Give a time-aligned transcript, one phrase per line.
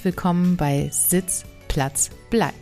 [0.00, 2.54] herzlich willkommen bei Sitz, Platz, Bleib.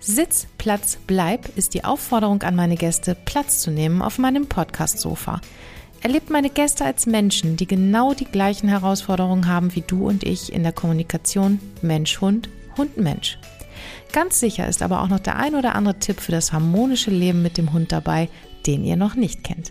[0.00, 5.42] Sitz, Platz, Bleib ist die Aufforderung an meine Gäste, Platz zu nehmen auf meinem Podcast-Sofa.
[6.00, 10.54] Erlebt meine Gäste als Menschen, die genau die gleichen Herausforderungen haben wie du und ich
[10.54, 13.38] in der Kommunikation Mensch-Hund, Hund-Mensch.
[14.14, 17.42] Ganz sicher ist aber auch noch der ein oder andere Tipp für das harmonische Leben
[17.42, 18.30] mit dem Hund dabei,
[18.66, 19.70] den ihr noch nicht kennt.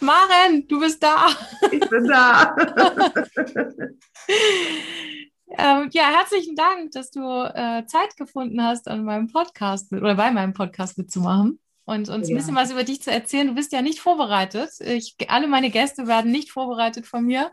[0.00, 1.28] Maren, du bist da.
[1.70, 2.56] Ich bin da.
[5.58, 10.14] ähm, ja, herzlichen Dank, dass du äh, Zeit gefunden hast, an meinem Podcast mit, oder
[10.14, 12.34] bei meinem Podcast mitzumachen und uns ja.
[12.34, 13.48] ein bisschen was über dich zu erzählen.
[13.48, 14.70] Du bist ja nicht vorbereitet.
[14.80, 17.52] Ich, alle meine Gäste werden nicht vorbereitet von mir,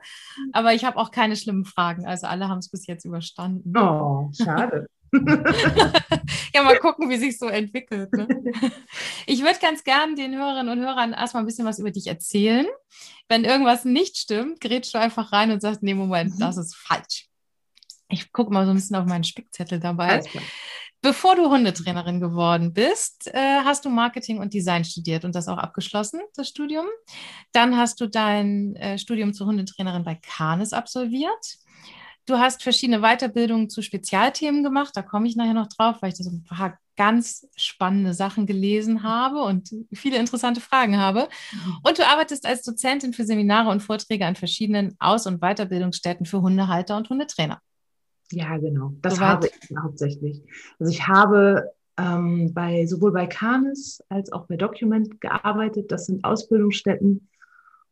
[0.52, 2.06] aber ich habe auch keine schlimmen Fragen.
[2.06, 3.78] Also alle haben es bis jetzt überstanden.
[3.78, 4.88] Oh, schade.
[6.54, 8.14] ja, mal gucken, wie sich so entwickelt.
[8.14, 8.28] Ne?
[9.26, 12.66] Ich würde ganz gern den Hörerinnen und Hörern erstmal ein bisschen was über dich erzählen.
[13.28, 16.40] Wenn irgendwas nicht stimmt, gerätst du einfach rein und sagst, nee, Moment, mhm.
[16.40, 17.28] das ist falsch.
[18.10, 20.24] Ich gucke mal so ein bisschen auf meinen Spickzettel dabei.
[21.04, 25.58] Bevor du Hundetrainerin geworden bist, äh, hast du Marketing und Design studiert und das auch
[25.58, 26.86] abgeschlossen, das Studium.
[27.54, 31.58] Dann hast du dein äh, Studium zur Hundetrainerin bei Canis absolviert.
[32.26, 34.92] Du hast verschiedene Weiterbildungen zu Spezialthemen gemacht.
[34.96, 38.46] Da komme ich nachher noch drauf, weil ich da so ein paar ganz spannende Sachen
[38.46, 41.30] gelesen habe und viele interessante Fragen habe.
[41.84, 46.42] Und du arbeitest als Dozentin für Seminare und Vorträge an verschiedenen Aus- und Weiterbildungsstätten für
[46.42, 47.60] Hundehalter und Hundetrainer.
[48.32, 48.94] Ja, genau.
[49.02, 49.28] Das Soweit.
[49.28, 50.44] habe ich hauptsächlich.
[50.80, 55.92] Also ich habe ähm, bei sowohl bei Canis als auch bei Document gearbeitet.
[55.92, 57.30] Das sind Ausbildungsstätten.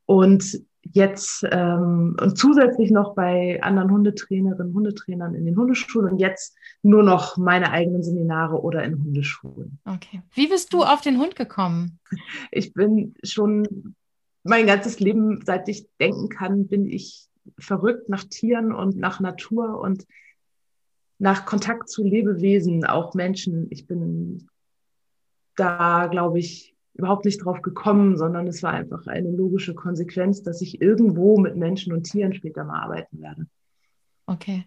[0.06, 6.58] Und jetzt ähm, und zusätzlich noch bei anderen Hundetrainerinnen, Hundetrainern in den Hundeschulen und jetzt
[6.82, 9.80] nur noch meine eigenen Seminare oder in Hundeschulen.
[9.86, 10.22] Okay.
[10.34, 12.00] Wie bist du auf den Hund gekommen?
[12.52, 13.96] Ich bin schon
[14.44, 17.28] mein ganzes Leben, seit ich denken kann, bin ich
[17.58, 20.06] verrückt nach Tieren und nach Natur und
[21.18, 23.68] nach Kontakt zu Lebewesen, auch Menschen.
[23.70, 24.48] Ich bin
[25.56, 30.62] da, glaube ich, überhaupt nicht drauf gekommen, sondern es war einfach eine logische Konsequenz, dass
[30.62, 33.46] ich irgendwo mit Menschen und Tieren später mal arbeiten werde.
[34.30, 34.64] Okay.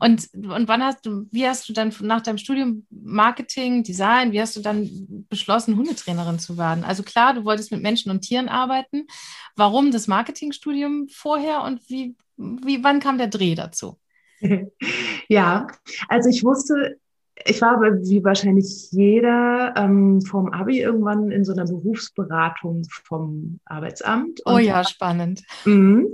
[0.00, 4.40] Und, und wann hast du, wie hast du dann nach deinem Studium Marketing, Design, wie
[4.40, 6.82] hast du dann beschlossen, Hundetrainerin zu werden?
[6.82, 9.06] Also klar, du wolltest mit Menschen und Tieren arbeiten.
[9.54, 14.00] Warum das Marketingstudium vorher und wie, wie, wann kam der Dreh dazu?
[15.28, 15.68] ja,
[16.08, 16.98] also ich wusste
[17.44, 23.58] ich war aber wie wahrscheinlich jeder ähm, vom Abi irgendwann in so einer Berufsberatung vom
[23.64, 24.40] Arbeitsamt.
[24.44, 25.42] oh ja, spannend.
[25.64, 26.04] Mh,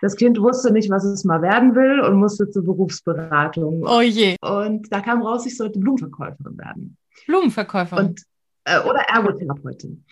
[0.00, 3.84] das Kind wusste nicht, was es mal werden will und musste zur Berufsberatung.
[3.84, 4.36] Oh je.
[4.40, 6.96] Und da kam raus, ich sollte Blumenverkäuferin werden.
[7.26, 8.06] Blumenverkäuferin?
[8.06, 8.22] Und,
[8.64, 10.04] äh, oder Ergotherapeutin.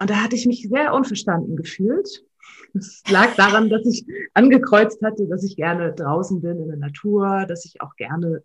[0.00, 2.24] Und da hatte ich mich sehr unverstanden gefühlt.
[2.72, 7.44] Es lag daran, dass ich angekreuzt hatte, dass ich gerne draußen bin in der Natur,
[7.46, 8.42] dass ich auch gerne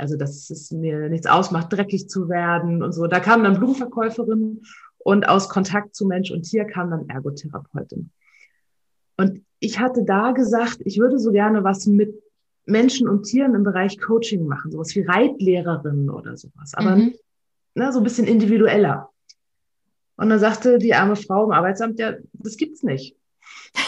[0.00, 3.06] also dass es mir nichts ausmacht, dreckig zu werden und so.
[3.06, 4.62] Da kam dann Blumenverkäuferin
[4.98, 8.10] und aus Kontakt zu Mensch und Tier kam dann Ergotherapeutin.
[9.16, 12.14] Und ich hatte da gesagt, ich würde so gerne was mit
[12.64, 17.14] Menschen und Tieren im Bereich Coaching machen, sowas wie Reitlehrerin oder sowas, aber mhm.
[17.74, 19.10] ne, so ein bisschen individueller.
[20.16, 23.16] Und dann sagte die arme Frau im Arbeitsamt, ja, das gibt's nicht.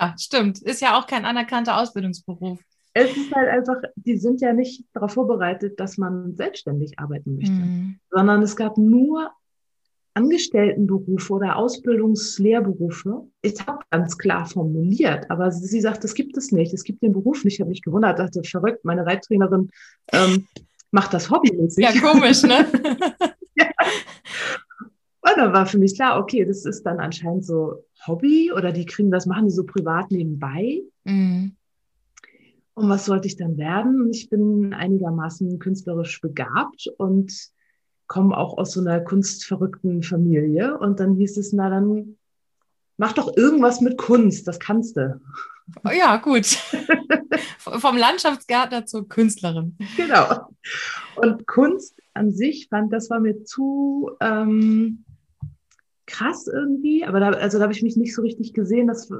[0.00, 0.62] Ja, stimmt.
[0.62, 2.60] Ist ja auch kein anerkannter Ausbildungsberuf
[2.98, 7.52] es ist halt einfach, die sind ja nicht darauf vorbereitet, dass man selbstständig arbeiten möchte,
[7.52, 7.98] mhm.
[8.10, 9.30] sondern es gab nur
[10.14, 13.28] Angestelltenberufe oder Ausbildungslehrberufe.
[13.42, 16.74] Ich habe ganz klar formuliert, aber sie sagt, das gibt es nicht.
[16.74, 17.54] Es gibt den Beruf nicht.
[17.54, 19.70] Ich habe mich gewundert, dachte, verrückt, meine Reittrainerin
[20.12, 20.46] ähm,
[20.90, 21.84] macht das hobbymäßig.
[21.84, 22.66] Ja, komisch, ne?
[23.54, 23.66] ja.
[25.20, 28.86] Und dann war für mich klar, okay, das ist dann anscheinend so Hobby oder die
[28.86, 30.82] kriegen das, machen die so privat nebenbei.
[31.04, 31.54] Mhm.
[32.78, 34.08] Und was sollte ich dann werden?
[34.12, 37.32] Ich bin einigermaßen künstlerisch begabt und
[38.06, 40.78] komme auch aus so einer kunstverrückten Familie.
[40.78, 42.16] Und dann hieß es, na dann
[42.96, 45.20] mach doch irgendwas mit Kunst, das kannst du.
[45.84, 46.46] Oh ja, gut.
[47.58, 49.76] Vom Landschaftsgärtner zur Künstlerin.
[49.96, 50.48] Genau.
[51.16, 55.04] Und Kunst an sich fand, das war mir zu ähm,
[56.06, 58.86] krass irgendwie, aber da, also da habe ich mich nicht so richtig gesehen.
[58.86, 59.10] Das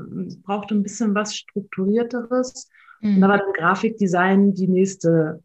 [0.45, 2.69] brauchte ein bisschen was Strukturierteres.
[3.01, 3.17] Mhm.
[3.17, 5.43] Und da war dann Grafikdesign die nächste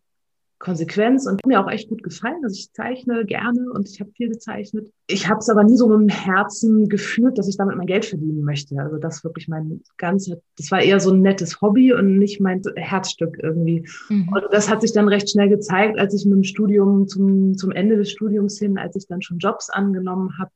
[0.64, 2.40] Konsequenz und mir auch echt gut gefallen.
[2.42, 4.90] Also ich zeichne gerne und ich habe viel gezeichnet.
[5.08, 8.06] Ich habe es aber nie so mit dem Herzen gefühlt, dass ich damit mein Geld
[8.06, 8.80] verdienen möchte.
[8.80, 12.62] Also das wirklich mein ganzes, das war eher so ein nettes Hobby und nicht mein
[12.78, 13.86] Herzstück irgendwie.
[14.08, 14.30] Mhm.
[14.30, 17.72] Und das hat sich dann recht schnell gezeigt, als ich mit dem Studium zum, zum
[17.72, 20.52] Ende des Studiums hin, als ich dann schon Jobs angenommen habe,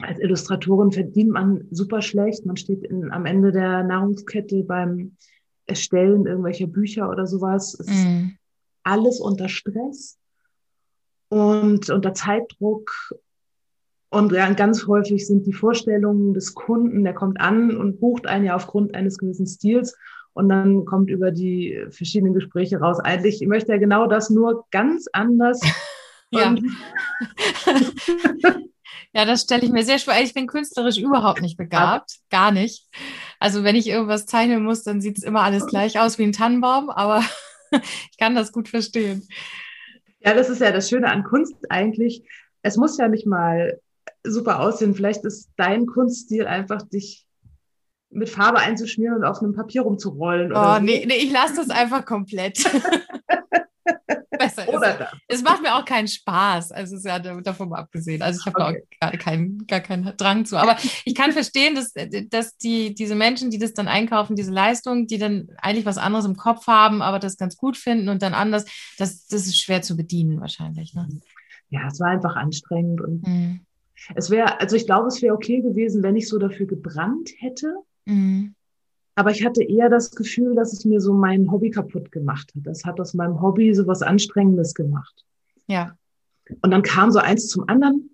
[0.00, 2.46] als Illustratorin verdient man super schlecht.
[2.46, 5.16] Man steht in, am Ende der Nahrungskette beim
[5.66, 7.76] Erstellen irgendwelcher Bücher oder sowas.
[7.78, 8.30] Es ist mm.
[8.82, 10.18] alles unter Stress
[11.28, 12.90] und unter Zeitdruck.
[14.10, 18.54] Und ganz häufig sind die Vorstellungen des Kunden, der kommt an und bucht einen ja
[18.54, 19.96] aufgrund eines gewissen Stils.
[20.34, 24.66] Und dann kommt über die verschiedenen Gespräche raus, eigentlich, ich möchte ja genau das nur
[24.70, 25.60] ganz anders.
[26.30, 26.54] ja.
[29.14, 30.22] ja, das stelle ich mir sehr schwer.
[30.22, 32.18] Ich bin künstlerisch überhaupt nicht begabt.
[32.30, 32.88] Gar nicht.
[33.38, 36.32] Also wenn ich irgendwas zeichnen muss, dann sieht es immer alles gleich aus wie ein
[36.32, 37.22] Tannenbaum, aber
[38.10, 39.26] ich kann das gut verstehen.
[40.20, 42.26] Ja, das ist ja das Schöne an Kunst eigentlich.
[42.62, 43.80] Es muss ja nicht mal
[44.24, 44.94] super aussehen.
[44.94, 47.26] Vielleicht ist dein Kunststil einfach, dich
[48.08, 50.52] mit Farbe einzuschmieren und auf einem Papier rumzurollen.
[50.52, 50.80] Oh, so.
[50.80, 52.64] nee, nee, ich lasse das einfach komplett.
[54.42, 55.12] Besser oder das.
[55.28, 56.72] Es macht mir auch keinen Spaß.
[56.72, 58.22] Also ist ja davon mal abgesehen.
[58.22, 58.84] Also ich habe okay.
[59.00, 60.56] da auch gar keinen, gar keinen Drang zu.
[60.56, 61.92] Aber ich kann verstehen, dass,
[62.30, 66.24] dass die, diese Menschen, die das dann einkaufen, diese Leistung, die dann eigentlich was anderes
[66.24, 68.64] im Kopf haben, aber das ganz gut finden und dann anders,
[68.98, 70.94] das, das ist schwer zu bedienen wahrscheinlich.
[70.94, 71.08] Ne?
[71.70, 73.60] Ja, es war einfach anstrengend und mhm.
[74.14, 77.74] es wäre, also ich glaube, es wäre okay gewesen, wenn ich so dafür gebrannt hätte.
[78.04, 78.54] Mhm.
[79.14, 82.66] Aber ich hatte eher das Gefühl, dass es mir so mein Hobby kaputt gemacht hat.
[82.66, 85.24] Das hat aus meinem Hobby so was Anstrengendes gemacht.
[85.66, 85.96] Ja.
[86.62, 88.10] Und dann kam so eins zum anderen.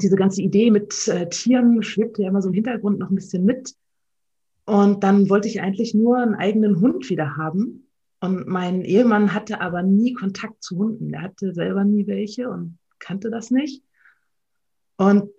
[0.00, 3.44] Diese ganze Idee mit äh, Tieren schwebte ja immer so im Hintergrund noch ein bisschen
[3.44, 3.74] mit.
[4.64, 7.88] Und dann wollte ich eigentlich nur einen eigenen Hund wieder haben.
[8.20, 11.12] Und mein Ehemann hatte aber nie Kontakt zu Hunden.
[11.14, 13.82] Er hatte selber nie welche und kannte das nicht.
[14.96, 15.30] Und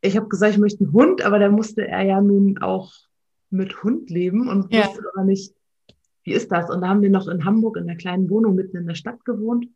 [0.00, 2.92] ich habe gesagt, ich möchte einen Hund, aber da musste er ja nun auch
[3.50, 4.86] mit Hund leben und ja.
[4.86, 5.54] wusste aber nicht,
[6.24, 6.70] wie ist das?
[6.70, 9.24] Und da haben wir noch in Hamburg in einer kleinen Wohnung mitten in der Stadt
[9.24, 9.66] gewohnt.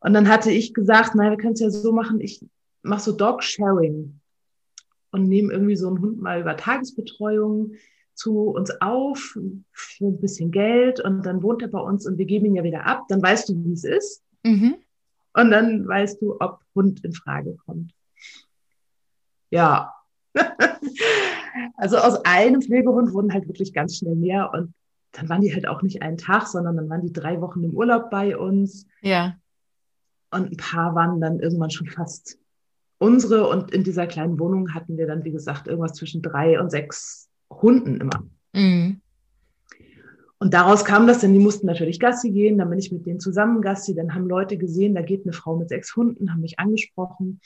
[0.00, 2.44] Und dann hatte ich gesagt, naja, wir können es ja so machen, ich
[2.82, 4.18] mache so Dog-Sharing
[5.12, 7.74] und nehme irgendwie so einen Hund mal über Tagesbetreuung
[8.14, 9.36] zu uns auf
[9.72, 12.64] für ein bisschen Geld und dann wohnt er bei uns und wir geben ihn ja
[12.64, 13.04] wieder ab.
[13.08, 14.22] Dann weißt du, wie es ist.
[14.42, 14.76] Mhm.
[15.34, 17.94] Und dann weißt du, ob Hund in Frage kommt.
[19.50, 19.94] Ja,
[21.76, 24.74] also aus einem Pflegehund wurden halt wirklich ganz schnell mehr und
[25.12, 27.74] dann waren die halt auch nicht einen Tag, sondern dann waren die drei Wochen im
[27.74, 28.86] Urlaub bei uns.
[29.02, 29.36] Ja.
[30.30, 32.38] Und ein paar waren dann irgendwann schon fast
[32.98, 33.48] unsere.
[33.48, 37.28] Und in dieser kleinen Wohnung hatten wir dann, wie gesagt, irgendwas zwischen drei und sechs
[37.50, 38.24] Hunden immer.
[38.54, 39.02] Mhm.
[40.38, 43.20] Und daraus kam das, denn die mussten natürlich Gassi gehen, dann bin ich mit denen
[43.20, 46.58] zusammen Gassi, dann haben Leute gesehen, da geht eine Frau mit sechs Hunden, haben mich
[46.58, 47.40] angesprochen.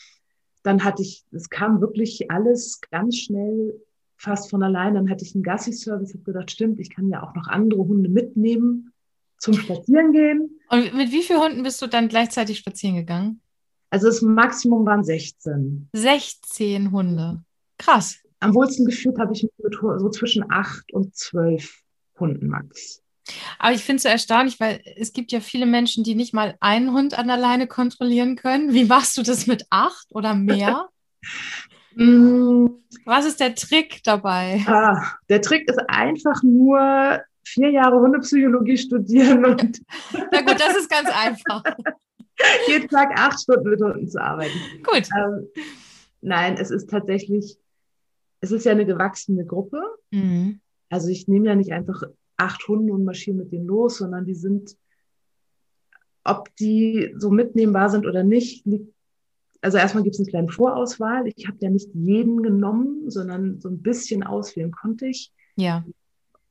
[0.63, 3.75] Dann hatte ich, es kam wirklich alles ganz schnell
[4.17, 4.95] fast von allein.
[4.95, 8.09] Dann hatte ich einen Gassi-Service, habe gedacht, stimmt, ich kann ja auch noch andere Hunde
[8.09, 8.93] mitnehmen
[9.39, 10.59] zum Spazierengehen.
[10.71, 13.41] Und mit wie vielen Hunden bist du dann gleichzeitig spazieren gegangen?
[13.91, 15.89] Also das Maximum waren 16.
[15.93, 17.43] 16 Hunde.
[17.79, 18.19] Krass.
[18.41, 21.83] Am wohlsten gefühlt habe ich mich mit so zwischen acht und zwölf
[22.19, 23.03] Hunden max.
[23.59, 26.57] Aber ich finde es so erstaunlich, weil es gibt ja viele Menschen, die nicht mal
[26.61, 28.73] einen Hund an der Leine kontrollieren können.
[28.73, 30.89] Wie machst du das mit acht oder mehr?
[31.97, 32.67] Mm.
[33.05, 34.63] Was ist der Trick dabei?
[34.67, 39.81] Ah, der Trick ist einfach nur vier Jahre Hundepsychologie studieren und.
[40.13, 41.63] Na gut, das ist ganz einfach.
[42.69, 44.59] jeden Tag acht Stunden mit Hunden zu arbeiten.
[44.83, 45.09] Gut.
[45.17, 45.49] Ähm,
[46.21, 47.59] nein, es ist tatsächlich,
[48.41, 49.81] es ist ja eine gewachsene Gruppe.
[50.11, 50.61] Mhm.
[50.91, 52.03] Also ich nehme ja nicht einfach
[52.37, 54.77] acht Hunde und marschiere mit denen los, sondern die sind,
[56.25, 58.93] ob die so mitnehmbar sind oder nicht, liegt,
[59.67, 61.27] also erstmal gibt es eine kleine Vorauswahl.
[61.27, 65.33] Ich habe ja nicht jeden genommen, sondern so ein bisschen auswählen konnte ich.
[65.57, 65.85] Ja.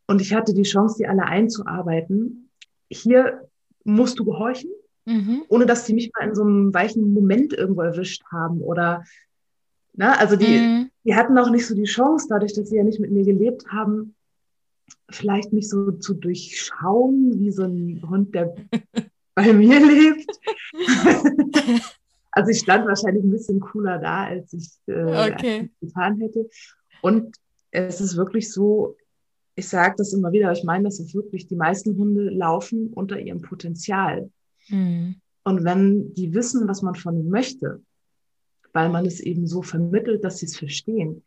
[0.05, 2.49] Und ich hatte die Chance, die alle einzuarbeiten.
[2.89, 3.47] Hier
[3.85, 4.69] musst du gehorchen,
[5.05, 5.43] mhm.
[5.47, 9.05] ohne dass die mich mal in so einem weichen Moment irgendwo erwischt haben oder
[9.93, 10.89] na, ne, also die, mhm.
[11.05, 13.65] die hatten auch nicht so die Chance, dadurch, dass sie ja nicht mit mir gelebt
[13.69, 14.13] haben,
[15.09, 18.53] vielleicht mich so zu durchschauen, wie so ein Hund, der
[19.35, 20.29] bei mir lebt.
[22.35, 25.71] also ich stand wahrscheinlich ein bisschen cooler da, als ich äh, okay.
[25.79, 26.49] getan hätte.
[27.01, 27.37] Und
[27.71, 28.97] es ist wirklich so,
[29.55, 33.17] ich sage das immer wieder, ich meine das ist wirklich, die meisten Hunde laufen unter
[33.17, 34.29] ihrem Potenzial.
[34.67, 35.15] Mhm.
[35.45, 37.81] Und wenn die wissen, was man von ihnen möchte,
[38.73, 41.23] weil man es eben so vermittelt, dass sie es verstehen,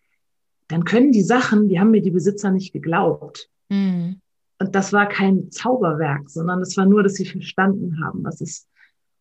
[0.68, 3.48] dann können die Sachen, die haben mir die Besitzer nicht geglaubt.
[3.70, 4.20] Mhm.
[4.58, 8.67] Und das war kein Zauberwerk, sondern es war nur, dass sie verstanden haben, was es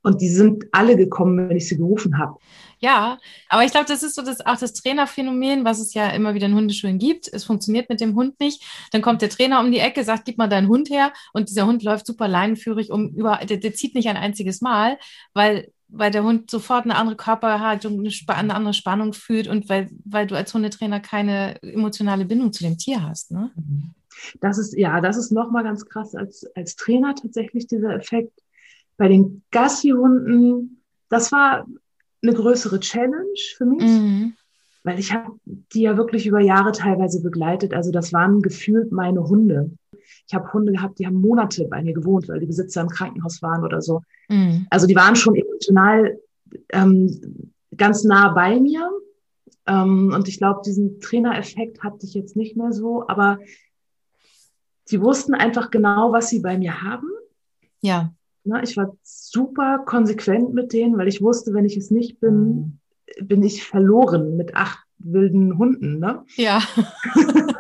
[0.08, 2.38] und die sind alle gekommen, wenn ich sie gerufen habe.
[2.80, 3.18] Ja,
[3.50, 6.46] aber ich glaube, das ist so das, auch das Trainerphänomen, was es ja immer wieder
[6.46, 7.28] in Hundeschulen gibt.
[7.32, 8.64] Es funktioniert mit dem Hund nicht.
[8.92, 11.12] Dann kommt der Trainer um die Ecke, sagt, gib mal deinen Hund her.
[11.34, 14.98] Und dieser Hund läuft super leinenführig um über, der, der zieht nicht ein einziges Mal,
[15.34, 20.28] weil weil der Hund sofort eine andere Körperhaltung, eine andere Spannung fühlt und weil, weil
[20.28, 23.32] du als Hundetrainer keine emotionale Bindung zu dem Tier hast.
[23.32, 23.52] Ne?
[23.56, 23.94] Mhm.
[24.42, 28.34] Das ist, ja, das ist nochmal ganz krass als, als Trainer tatsächlich dieser Effekt.
[28.98, 31.66] Bei den Gassi-Hunden, das war
[32.24, 34.34] eine größere Challenge für mich, mhm.
[34.84, 37.74] weil ich habe die ja wirklich über Jahre teilweise begleitet.
[37.74, 39.72] Also das waren gefühlt meine Hunde.
[40.28, 43.42] Ich habe Hunde gehabt, die haben Monate bei mir gewohnt, weil die Besitzer im Krankenhaus
[43.42, 44.02] waren oder so.
[44.30, 44.68] Mhm.
[44.70, 46.18] Also die waren schon emotional
[46.70, 48.90] ähm, ganz nah bei mir.
[49.68, 53.40] Ähm, und ich glaube, diesen Trainereffekt hatte ich jetzt nicht mehr so, aber
[54.86, 57.10] sie wussten einfach genau, was sie bei mir haben.
[57.82, 58.14] Ja.
[58.48, 62.80] Na, ich war super konsequent mit denen, weil ich wusste, wenn ich es nicht bin,
[63.22, 66.00] bin ich verloren mit acht wilden Hunden.
[66.00, 66.24] Ne?
[66.36, 66.62] Ja.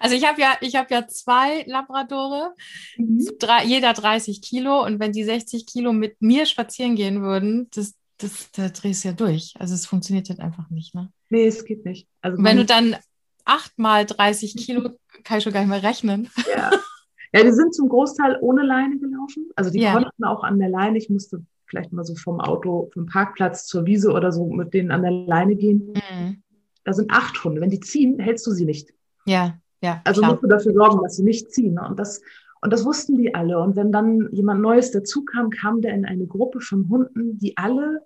[0.00, 2.54] Also ich habe ja, ich habe ja zwei Labradore,
[2.96, 3.28] mhm.
[3.38, 7.94] drei, jeder 30 Kilo und wenn die 60 Kilo mit mir spazieren gehen würden, das,
[8.16, 9.54] das, da drehst du ja durch.
[9.58, 11.12] Also es funktioniert halt einfach nicht, ne?
[11.28, 12.08] Nee, es geht nicht.
[12.22, 12.96] Also wenn du dann
[13.44, 14.90] acht mal 30 Kilo,
[15.22, 16.30] kann ich schon gar nicht mehr rechnen.
[16.56, 16.70] Ja.
[17.32, 19.48] Ja, die sind zum Großteil ohne Leine gelaufen.
[19.54, 19.92] Also die ja.
[19.92, 20.98] konnten auch an der Leine.
[20.98, 24.90] Ich musste vielleicht mal so vom Auto, vom Parkplatz zur Wiese oder so mit denen
[24.90, 25.94] an der Leine gehen.
[25.94, 26.42] Mhm.
[26.84, 27.60] Da sind acht Hunde.
[27.60, 28.92] Wenn die ziehen, hältst du sie nicht.
[29.26, 30.00] Ja, ja.
[30.04, 30.32] Also klar.
[30.32, 31.74] musst du dafür sorgen, dass sie nicht ziehen.
[31.74, 31.86] Ne?
[31.88, 32.20] Und das,
[32.62, 33.60] und das wussten die alle.
[33.60, 37.56] Und wenn dann jemand Neues dazu kam, kam der in eine Gruppe von Hunden, die
[37.56, 38.02] alle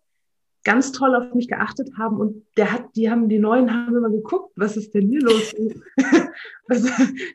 [0.64, 4.11] ganz toll auf mich geachtet haben und der hat, die haben, die Neuen haben immer
[4.11, 5.54] geguckt, was ist denn hier los?
[6.68, 6.85] was,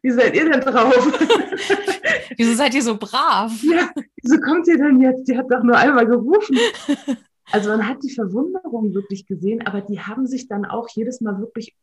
[0.01, 0.93] wie seid ihr denn drauf?
[2.37, 3.53] wieso seid ihr so brav?
[3.63, 3.89] Ja,
[4.21, 5.27] wieso kommt ihr denn jetzt?
[5.27, 6.57] Die hat doch nur einmal gerufen.
[7.51, 11.39] Also man hat die Verwunderung wirklich gesehen, aber die haben sich dann auch jedes Mal
[11.39, 11.75] wirklich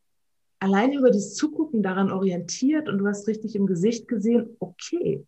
[0.59, 5.25] allein über das Zugucken daran orientiert und du hast richtig im Gesicht gesehen, okay,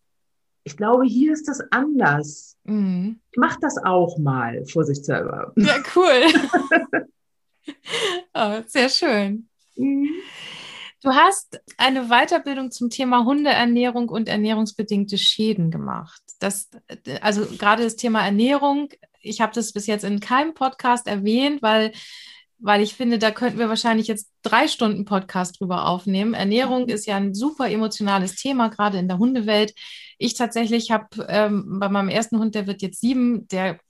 [0.64, 2.56] ich glaube, hier ist das anders.
[2.64, 3.20] Mhm.
[3.30, 5.52] Ich mache das auch mal, vorsichtshalber.
[5.56, 7.06] Ja, cool.
[8.34, 9.48] oh, sehr schön.
[9.76, 10.08] Mhm.
[11.02, 16.20] Du hast eine Weiterbildung zum Thema Hundeernährung und ernährungsbedingte Schäden gemacht.
[16.40, 16.68] Das,
[17.22, 18.90] also gerade das Thema Ernährung,
[19.22, 21.92] ich habe das bis jetzt in keinem Podcast erwähnt, weil
[22.60, 26.34] weil ich finde, da könnten wir wahrscheinlich jetzt drei Stunden Podcast drüber aufnehmen.
[26.34, 29.74] Ernährung ist ja ein super emotionales Thema, gerade in der Hundewelt.
[30.18, 33.80] Ich tatsächlich habe ähm, bei meinem ersten Hund, der wird jetzt sieben, der,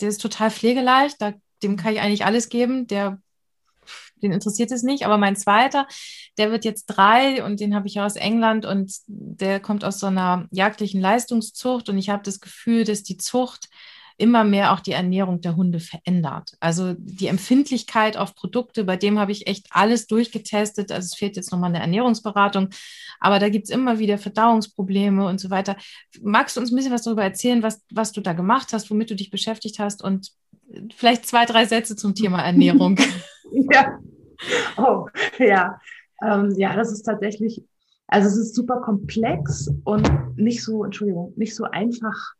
[0.00, 3.20] der ist total pflegeleicht, da, dem kann ich eigentlich alles geben, der,
[4.16, 5.06] den interessiert es nicht.
[5.06, 5.86] Aber mein zweiter,
[6.36, 10.08] der wird jetzt drei und den habe ich aus England und der kommt aus so
[10.08, 13.70] einer jagdlichen Leistungszucht und ich habe das Gefühl, dass die Zucht
[14.20, 16.52] immer mehr auch die Ernährung der Hunde verändert.
[16.60, 20.92] Also die Empfindlichkeit auf Produkte, bei dem habe ich echt alles durchgetestet.
[20.92, 22.68] Also es fehlt jetzt nochmal eine Ernährungsberatung,
[23.18, 25.76] aber da gibt es immer wieder Verdauungsprobleme und so weiter.
[26.22, 29.10] Magst du uns ein bisschen was darüber erzählen, was, was du da gemacht hast, womit
[29.10, 30.32] du dich beschäftigt hast und
[30.94, 32.98] vielleicht zwei, drei Sätze zum Thema Ernährung?
[33.72, 33.98] ja.
[34.76, 35.06] Oh,
[35.38, 35.80] ja.
[36.22, 37.62] Ähm, ja, das ist tatsächlich,
[38.06, 42.34] also es ist super komplex und nicht so, Entschuldigung, nicht so einfach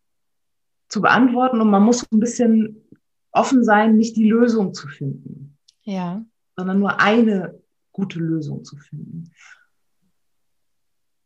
[0.90, 2.85] zu beantworten und man muss ein bisschen
[3.32, 5.56] offen sein, nicht die Lösung zu finden.
[5.82, 6.23] Ja.
[6.56, 7.59] Sondern nur eine
[7.92, 9.30] gute Lösung zu finden.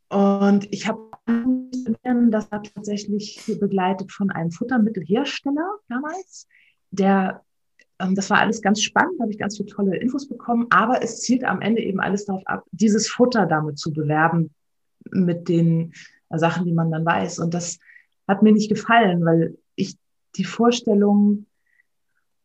[0.09, 6.47] Und ich habe das war tatsächlich begleitet von einem Futtermittelhersteller damals,
[6.90, 7.42] der
[7.99, 11.21] ähm, das war alles ganz spannend, habe ich ganz viele tolle Infos bekommen, aber es
[11.21, 14.54] zielt am Ende eben alles darauf ab, dieses Futter damit zu bewerben
[15.11, 15.94] mit den
[16.30, 17.38] Sachen, die man dann weiß.
[17.38, 17.78] Und das
[18.26, 19.97] hat mir nicht gefallen, weil ich
[20.37, 21.47] die Vorstellung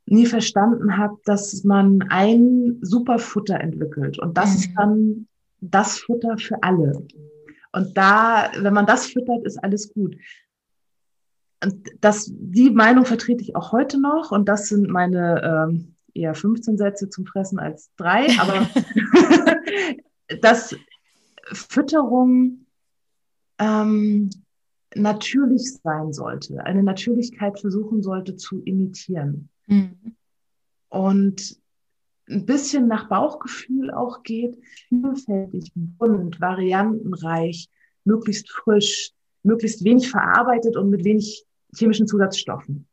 [0.06, 4.56] nie verstanden habe, dass man ein Superfutter entwickelt und das mhm.
[4.56, 5.28] ist dann
[5.62, 7.06] das Futter für alle.
[7.72, 10.16] Und da, wenn man das füttert, ist alles gut.
[11.64, 16.34] Und das, die Meinung vertrete ich auch heute noch und das sind meine ähm, eher
[16.34, 18.68] 15 Sätze zum Fressen als drei, aber
[20.42, 20.76] dass
[21.52, 22.66] Fütterung
[23.60, 24.30] ähm,
[24.96, 29.50] natürlich sein sollte, eine Natürlichkeit versuchen sollte zu imitieren.
[29.68, 30.16] Mhm.
[30.90, 31.60] Und
[32.30, 37.70] ein bisschen nach Bauchgefühl auch geht, vielfältig, bunt, variantenreich,
[38.04, 39.12] möglichst frisch,
[39.44, 42.88] möglichst wenig verarbeitet und mit wenig chemischen Zusatzstoffen.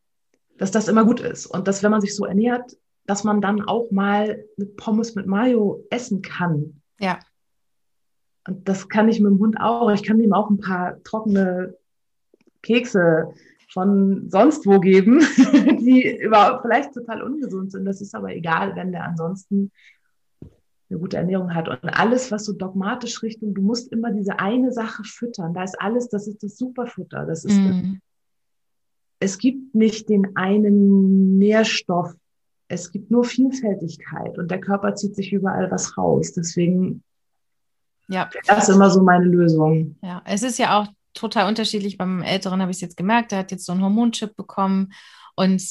[0.58, 1.46] Dass das immer gut ist.
[1.46, 2.76] Und dass, wenn man sich so ernährt,
[3.06, 6.82] dass man dann auch mal mit Pommes mit Mayo essen kann.
[6.98, 7.18] Ja.
[8.46, 9.90] Und das kann ich mit dem Hund auch.
[9.90, 11.76] Ich kann ihm auch ein paar trockene
[12.66, 13.32] Kekse
[13.72, 15.20] von sonst wo geben,
[15.80, 17.84] die überhaupt vielleicht total ungesund sind.
[17.84, 19.70] Das ist aber egal, wenn der ansonsten
[20.88, 21.68] eine gute Ernährung hat.
[21.68, 25.52] Und alles, was so dogmatisch Richtung, du musst immer diese eine Sache füttern.
[25.52, 27.26] Da ist alles, das ist das Superfutter.
[27.26, 27.98] Das ist mm.
[29.18, 32.14] es gibt nicht den einen Nährstoff.
[32.68, 36.32] Es gibt nur Vielfältigkeit und der Körper zieht sich überall was raus.
[36.32, 37.02] Deswegen
[38.08, 38.28] ja.
[38.46, 39.96] das ist immer so meine Lösung.
[40.02, 41.98] Ja, es ist ja auch total unterschiedlich.
[41.98, 44.92] Beim Älteren habe ich es jetzt gemerkt, der hat jetzt so einen Hormonchip bekommen
[45.34, 45.62] und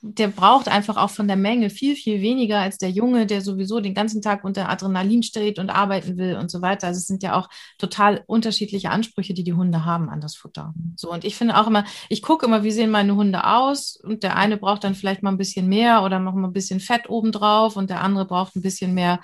[0.00, 3.80] der braucht einfach auch von der Menge viel, viel weniger als der Junge, der sowieso
[3.80, 6.88] den ganzen Tag unter Adrenalin steht und arbeiten will und so weiter.
[6.88, 10.74] Also es sind ja auch total unterschiedliche Ansprüche, die die Hunde haben an das Futter.
[10.96, 14.22] So und ich finde auch immer, ich gucke immer, wie sehen meine Hunde aus und
[14.22, 17.08] der eine braucht dann vielleicht mal ein bisschen mehr oder noch mal ein bisschen Fett
[17.08, 19.20] obendrauf und der andere braucht ein bisschen mehr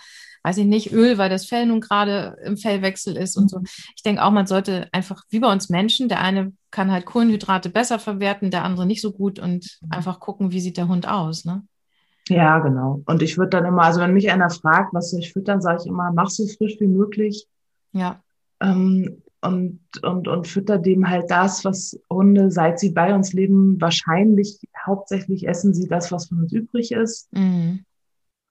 [0.49, 3.61] weiß ich nicht, Öl, weil das Fell nun gerade im Fellwechsel ist und so.
[3.95, 7.69] Ich denke auch, man sollte einfach, wie bei uns Menschen, der eine kann halt Kohlenhydrate
[7.69, 11.45] besser verwerten, der andere nicht so gut und einfach gucken, wie sieht der Hund aus,
[11.45, 11.65] ne?
[12.29, 13.03] Ja, genau.
[13.07, 15.83] Und ich würde dann immer, also wenn mich einer fragt, was soll ich füttern, sage
[15.83, 17.47] ich immer, mach so frisch wie möglich.
[17.93, 18.23] Ja.
[18.61, 23.81] Ähm, und, und, und fütter dem halt das, was Hunde, seit sie bei uns leben,
[23.81, 27.33] wahrscheinlich hauptsächlich essen sie das, was von uns übrig ist.
[27.33, 27.85] Mhm.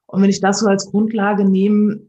[0.08, 2.02] Und wenn ich das so als Grundlage nehme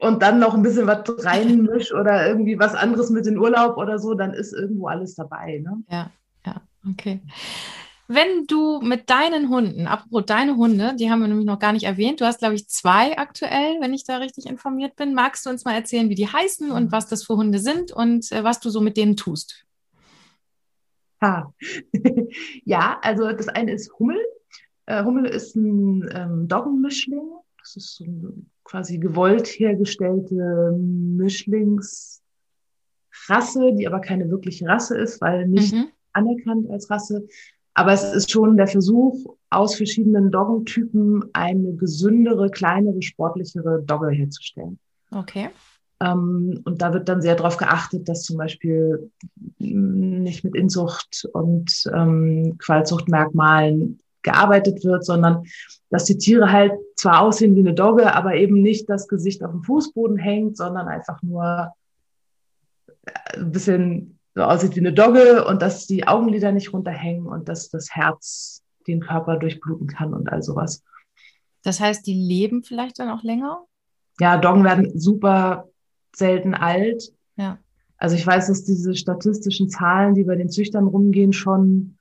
[0.00, 3.98] und dann noch ein bisschen was reinmisch oder irgendwie was anderes mit in Urlaub oder
[3.98, 5.58] so, dann ist irgendwo alles dabei.
[5.58, 5.82] Ne?
[5.90, 6.10] Ja,
[6.46, 7.20] ja, okay.
[8.06, 11.84] Wenn du mit deinen Hunden, apropos deine Hunde, die haben wir nämlich noch gar nicht
[11.84, 15.12] erwähnt, du hast, glaube ich, zwei aktuell, wenn ich da richtig informiert bin.
[15.12, 18.32] Magst du uns mal erzählen, wie die heißen und was das für Hunde sind und
[18.32, 19.66] äh, was du so mit denen tust?
[21.20, 21.52] Ha.
[22.64, 24.18] ja, also das eine ist Hummel
[24.88, 27.30] äh, Hummel ist ein ähm, Doggenmischling.
[27.58, 28.32] Das ist so eine
[28.64, 32.22] quasi gewollt hergestellte Mischlingsrasse,
[33.74, 35.88] die aber keine wirkliche Rasse ist, weil nicht mhm.
[36.12, 37.26] anerkannt als Rasse.
[37.74, 44.78] Aber es ist schon der Versuch, aus verschiedenen Doggentypen eine gesündere, kleinere, sportlichere Dogge herzustellen.
[45.10, 45.50] Okay.
[46.00, 49.10] Ähm, und da wird dann sehr darauf geachtet, dass zum Beispiel
[49.58, 55.44] nicht mit Inzucht und ähm, Qualzuchtmerkmalen gearbeitet wird, sondern
[55.90, 59.52] dass die Tiere halt zwar aussehen wie eine Dogge, aber eben nicht das Gesicht auf
[59.52, 61.72] dem Fußboden hängt, sondern einfach nur
[63.04, 67.48] äh, ein bisschen so aussieht wie eine Dogge und dass die Augenlider nicht runterhängen und
[67.48, 70.82] dass das Herz den Körper durchbluten kann und all sowas.
[71.62, 73.64] Das heißt, die leben vielleicht dann auch länger?
[74.20, 75.68] Ja, Doggen werden super
[76.14, 77.12] selten alt.
[77.36, 77.58] Ja.
[77.98, 81.97] Also ich weiß, dass diese statistischen Zahlen, die bei den Züchtern rumgehen, schon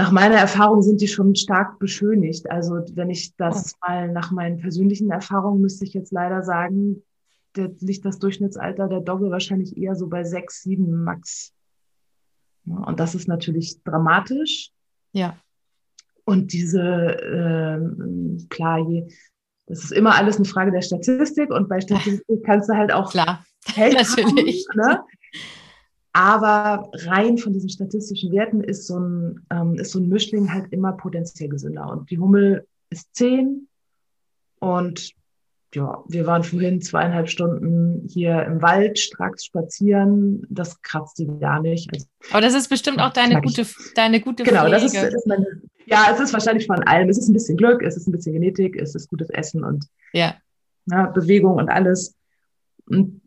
[0.00, 2.50] nach meiner Erfahrung sind die schon stark beschönigt.
[2.50, 3.86] Also wenn ich das oh.
[3.86, 7.02] mal nach meinen persönlichen Erfahrungen müsste ich jetzt leider sagen,
[7.54, 11.52] der, liegt das Durchschnittsalter der Dogge wahrscheinlich eher so bei sechs, sieben max.
[12.64, 14.70] und das ist natürlich dramatisch.
[15.12, 15.36] Ja.
[16.24, 19.06] Und diese, äh, klar, je,
[19.66, 23.10] das ist immer alles eine Frage der Statistik und bei Statistik kannst du halt auch
[23.10, 23.44] klar,
[23.76, 24.66] natürlich.
[24.74, 25.02] ne?
[26.12, 30.72] Aber rein von diesen statistischen Werten ist so ein, ähm, ist so ein Mischling halt
[30.72, 31.88] immer potenziell gesünder.
[31.88, 33.68] Und die Hummel ist zehn.
[34.58, 35.12] Und
[35.72, 40.44] ja, wir waren vorhin zweieinhalb Stunden hier im Wald stracks spazieren.
[40.50, 41.88] Das kratzt die gar nicht.
[41.94, 44.80] Also, Aber das ist bestimmt auch deine gute, deine gute Genau, Pflege.
[44.80, 45.46] das ist, ist meine,
[45.86, 47.08] ja, es ist wahrscheinlich von allem.
[47.08, 49.86] Es ist ein bisschen Glück, es ist ein bisschen Genetik, es ist gutes Essen und
[50.12, 50.34] ja.
[50.86, 52.16] ja Bewegung und alles.
[52.86, 53.19] Und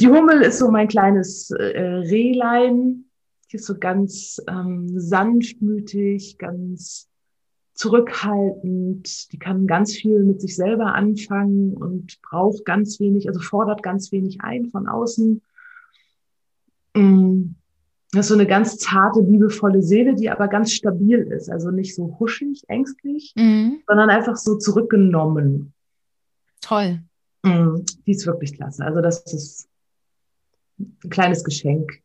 [0.00, 3.04] die Hummel ist so mein kleines äh, Rehlein.
[3.50, 7.08] Die ist so ganz ähm, sanftmütig, ganz
[7.74, 9.32] zurückhaltend.
[9.32, 14.10] Die kann ganz viel mit sich selber anfangen und braucht ganz wenig, also fordert ganz
[14.12, 15.42] wenig ein von außen.
[16.94, 17.54] Mm.
[18.12, 21.50] Das ist so eine ganz zarte, liebevolle Seele, die aber ganz stabil ist.
[21.50, 23.82] Also nicht so huschig, ängstlich, mhm.
[23.86, 25.74] sondern einfach so zurückgenommen.
[26.60, 27.00] Toll.
[27.46, 27.84] Mm.
[28.06, 28.84] Die ist wirklich klasse.
[28.84, 29.68] Also das ist
[30.78, 32.02] ein kleines Geschenk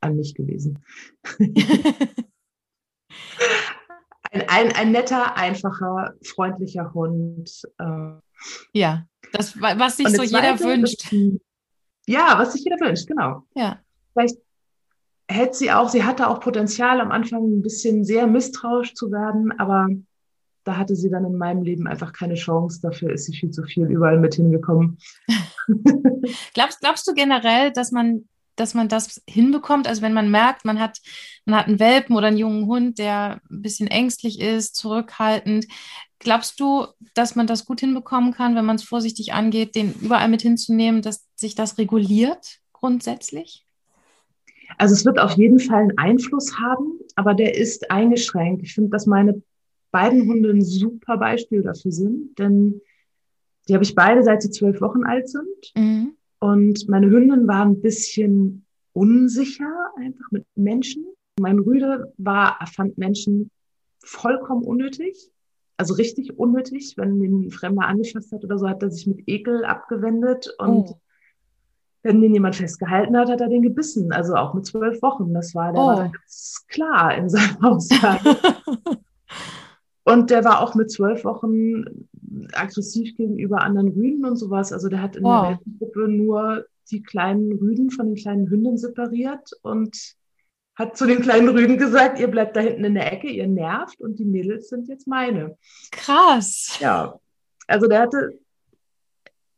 [0.00, 0.78] an mich gewesen.
[4.30, 7.62] ein, ein, ein netter, einfacher, freundlicher Hund.
[7.78, 8.12] Äh.
[8.72, 11.10] Ja, das, was sich so jeder wünscht.
[11.10, 11.40] Die,
[12.06, 13.42] ja, was sich jeder wünscht, genau.
[13.54, 13.80] Ja.
[14.12, 14.38] Vielleicht
[15.28, 19.52] hätte sie auch, sie hatte auch Potenzial, am Anfang ein bisschen sehr misstrauisch zu werden,
[19.58, 19.88] aber
[20.66, 22.80] da hatte sie dann in meinem Leben einfach keine Chance.
[22.82, 24.98] Dafür ist sie viel zu viel überall mit hingekommen.
[26.54, 29.86] glaubst, glaubst du generell, dass man, dass man das hinbekommt?
[29.86, 30.98] Also wenn man merkt, man hat,
[31.44, 35.66] man hat einen Welpen oder einen jungen Hund, der ein bisschen ängstlich ist, zurückhaltend.
[36.18, 40.28] Glaubst du, dass man das gut hinbekommen kann, wenn man es vorsichtig angeht, den überall
[40.28, 43.64] mit hinzunehmen, dass sich das reguliert grundsätzlich?
[44.78, 48.64] Also es wird auf jeden Fall einen Einfluss haben, aber der ist eingeschränkt.
[48.64, 49.42] Ich finde, dass meine
[49.90, 52.80] beiden Hunde ein super Beispiel dafür sind, denn
[53.68, 55.72] die habe ich beide seit sie zwölf Wochen alt sind.
[55.74, 56.16] Mhm.
[56.38, 61.04] Und meine Hündin war ein bisschen unsicher einfach mit Menschen.
[61.40, 63.50] Mein Rüde war, er fand Menschen
[64.04, 65.30] vollkommen unnötig.
[65.76, 69.22] Also richtig unnötig, wenn den ein Fremder angefasst hat oder so, hat er sich mit
[69.26, 71.00] Ekel abgewendet und oh.
[72.02, 74.12] wenn den jemand festgehalten hat, hat er den gebissen.
[74.12, 75.34] Also auch mit zwölf Wochen.
[75.34, 75.86] Das war, der oh.
[75.86, 78.36] war ganz klar in seinem Aussage.
[80.06, 81.84] und der war auch mit zwölf Wochen
[82.52, 84.72] aggressiv gegenüber anderen Rüden und sowas.
[84.72, 85.48] Also der hat in wow.
[85.48, 90.14] der Weltengruppe nur die kleinen Rüden von den kleinen Hünden separiert und
[90.76, 94.00] hat zu den kleinen Rüden gesagt, ihr bleibt da hinten in der Ecke, ihr nervt
[94.00, 95.58] und die Mädels sind jetzt meine.
[95.90, 96.78] Krass.
[96.78, 97.18] Ja,
[97.66, 98.38] also der hatte,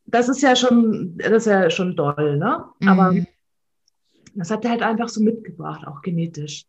[0.06, 2.64] das ist ja schon, das ist ja schon doll, ne?
[2.80, 2.88] Mhm.
[2.88, 3.14] Aber
[4.34, 6.64] das hat er halt einfach so mitgebracht, auch genetisch.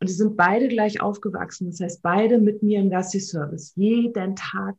[0.00, 1.70] Und die sind beide gleich aufgewachsen.
[1.70, 3.74] Das heißt, beide mit mir im Gassi-Service.
[3.76, 4.76] Jeden Tag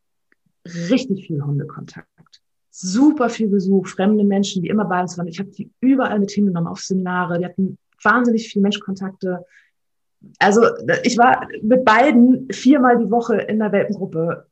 [0.65, 2.41] richtig viel Hundekontakt.
[2.71, 5.27] Super viel Besuch, fremde Menschen, die immer bei uns waren.
[5.27, 7.37] Ich habe die überall mit hingenommen auf Seminare.
[7.37, 9.45] Die hatten wahnsinnig viel Menschkontakte.
[10.39, 10.63] Also
[11.03, 14.47] ich war mit beiden viermal die Woche in der Welpengruppe.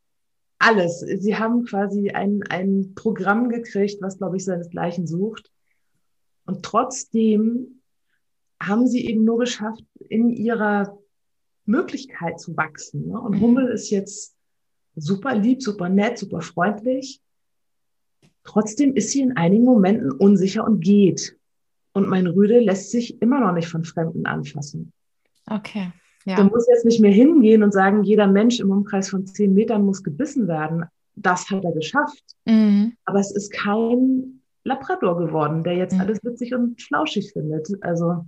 [0.59, 0.99] Alles.
[0.99, 5.51] Sie haben quasi ein, ein Programm gekriegt, was, glaube ich, seinesgleichen sucht.
[6.45, 7.78] Und trotzdem
[8.61, 10.97] haben sie eben nur geschafft, in ihrer
[11.65, 13.07] Möglichkeit zu wachsen.
[13.07, 13.19] Ne?
[13.19, 13.41] Und mhm.
[13.41, 14.35] Hummel ist jetzt
[14.95, 17.21] super lieb, super nett, super freundlich.
[18.43, 21.37] Trotzdem ist sie in einigen Momenten unsicher und geht.
[21.93, 24.91] Und mein Rüde lässt sich immer noch nicht von Fremden anfassen.
[25.49, 25.91] Okay.
[26.25, 26.35] Ja.
[26.35, 29.85] Du musst jetzt nicht mehr hingehen und sagen, jeder Mensch im Umkreis von zehn Metern
[29.85, 30.85] muss gebissen werden.
[31.15, 32.23] Das hat er geschafft.
[32.45, 32.93] Mhm.
[33.05, 36.01] Aber es ist kein Labrador geworden, der jetzt mhm.
[36.01, 37.69] alles witzig und flauschig findet.
[37.81, 38.25] Also.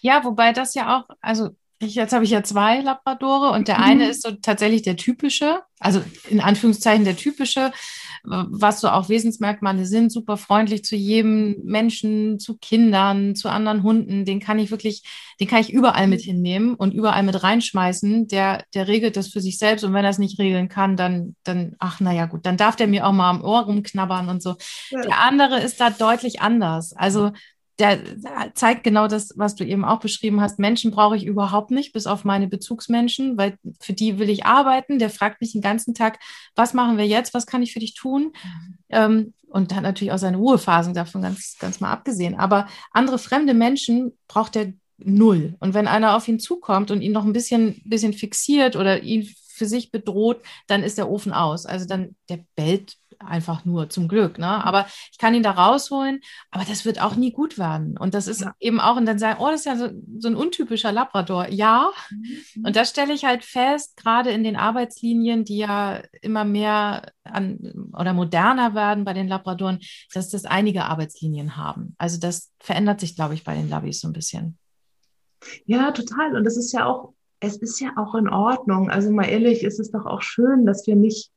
[0.00, 1.50] Ja, wobei das ja auch, also
[1.82, 3.84] ich, jetzt habe ich ja zwei Labradore und der mhm.
[3.84, 7.72] eine ist so tatsächlich der typische, also in Anführungszeichen der typische,
[8.22, 14.26] was so auch Wesensmerkmale sind, super freundlich zu jedem Menschen, zu Kindern, zu anderen Hunden.
[14.26, 15.02] Den kann ich wirklich,
[15.40, 18.28] den kann ich überall mit hinnehmen und überall mit reinschmeißen.
[18.28, 21.34] Der, der regelt das für sich selbst und wenn er es nicht regeln kann, dann,
[21.44, 24.56] dann, ach naja gut, dann darf der mir auch mal am Ohr rumknabbern und so.
[24.90, 25.00] Ja.
[25.00, 26.92] Der andere ist da deutlich anders.
[26.92, 27.32] Also
[27.80, 27.98] der
[28.54, 30.58] zeigt genau das, was du eben auch beschrieben hast.
[30.58, 34.98] Menschen brauche ich überhaupt nicht, bis auf meine Bezugsmenschen, weil für die will ich arbeiten.
[34.98, 36.18] Der fragt mich den ganzen Tag,
[36.54, 37.32] was machen wir jetzt?
[37.32, 38.32] Was kann ich für dich tun?
[38.90, 42.38] Ähm, und hat natürlich auch seine Ruhephasen davon ganz, ganz mal abgesehen.
[42.38, 45.56] Aber andere fremde Menschen braucht er null.
[45.58, 49.28] Und wenn einer auf ihn zukommt und ihn noch ein bisschen, bisschen fixiert oder ihn
[49.48, 51.66] für sich bedroht, dann ist der Ofen aus.
[51.66, 54.38] Also dann, der bellt einfach nur zum Glück.
[54.38, 54.46] Ne?
[54.46, 57.96] Aber ich kann ihn da rausholen, aber das wird auch nie gut werden.
[57.98, 58.54] Und das ist ja.
[58.58, 61.48] eben auch, und dann sagen, oh, das ist ja so, so ein untypischer Labrador.
[61.48, 61.90] Ja.
[62.10, 62.64] Mhm.
[62.66, 67.90] Und das stelle ich halt fest, gerade in den Arbeitslinien, die ja immer mehr an
[67.96, 69.80] oder moderner werden bei den Labradoren,
[70.12, 71.94] dass das einige Arbeitslinien haben.
[71.98, 74.58] Also das verändert sich, glaube ich, bei den Labis so ein bisschen.
[75.64, 76.36] Ja, total.
[76.36, 78.90] Und das ist ja auch, es ist ja auch in Ordnung.
[78.90, 81.30] Also mal ehrlich, ist es doch auch schön, dass wir nicht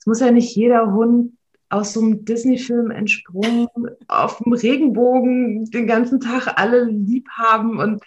[0.00, 1.34] es muss ja nicht jeder Hund
[1.68, 3.68] aus so einem Disney-Film entsprungen,
[4.08, 7.78] auf dem Regenbogen den ganzen Tag alle lieb haben.
[7.78, 8.02] Und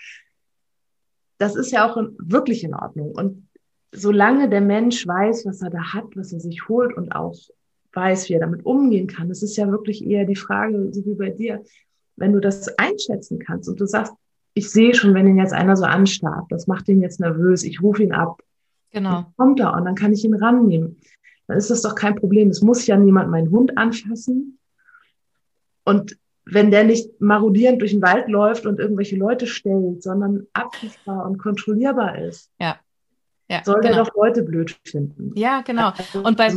[1.37, 3.11] das ist ja auch in, wirklich in Ordnung.
[3.11, 3.47] Und
[3.91, 7.35] solange der Mensch weiß, was er da hat, was er sich holt und auch
[7.93, 11.13] weiß, wie er damit umgehen kann, das ist ja wirklich eher die Frage, so wie
[11.13, 11.63] bei dir,
[12.15, 14.13] wenn du das einschätzen kannst und du sagst,
[14.55, 17.81] ich sehe schon, wenn ihn jetzt einer so anstarrt, das macht ihn jetzt nervös, ich
[17.81, 18.41] rufe ihn ab.
[18.91, 19.11] Genau.
[19.11, 20.97] Dann kommt er und dann kann ich ihn rannehmen
[21.47, 22.49] dann ist das doch kein Problem.
[22.49, 24.59] Es muss ja niemand meinen Hund anfassen.
[25.83, 31.25] Und wenn der nicht marodierend durch den Wald läuft und irgendwelche Leute stellt, sondern abrufbar
[31.25, 32.77] und kontrollierbar ist, ja.
[33.49, 33.95] Ja, soll genau.
[33.95, 35.31] der doch Leute blöd finden.
[35.35, 35.91] Ja, genau.
[36.13, 36.53] Und bei,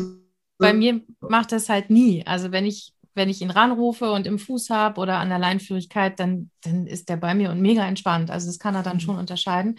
[0.57, 2.25] bei mir macht das halt nie.
[2.27, 6.19] Also wenn ich, wenn ich ihn ranrufe und im Fuß habe oder an der Leinführigkeit,
[6.21, 8.31] dann, dann ist der bei mir und mega entspannt.
[8.31, 9.01] Also das kann er dann mhm.
[9.01, 9.79] schon unterscheiden.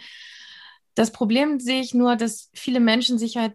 [0.94, 3.54] Das Problem sehe ich nur, dass viele Menschen sich halt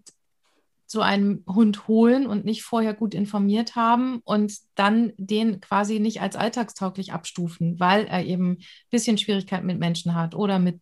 [0.86, 6.22] so einen Hund holen und nicht vorher gut informiert haben und dann den quasi nicht
[6.22, 10.80] als alltagstauglich abstufen, weil er eben ein bisschen Schwierigkeiten mit Menschen hat oder mit,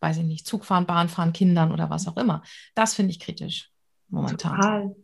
[0.00, 2.42] weiß ich nicht, Zugfahren, Bahnfahren, Kindern oder was auch immer.
[2.74, 3.70] Das finde ich kritisch
[4.08, 4.56] momentan.
[4.56, 4.96] Total.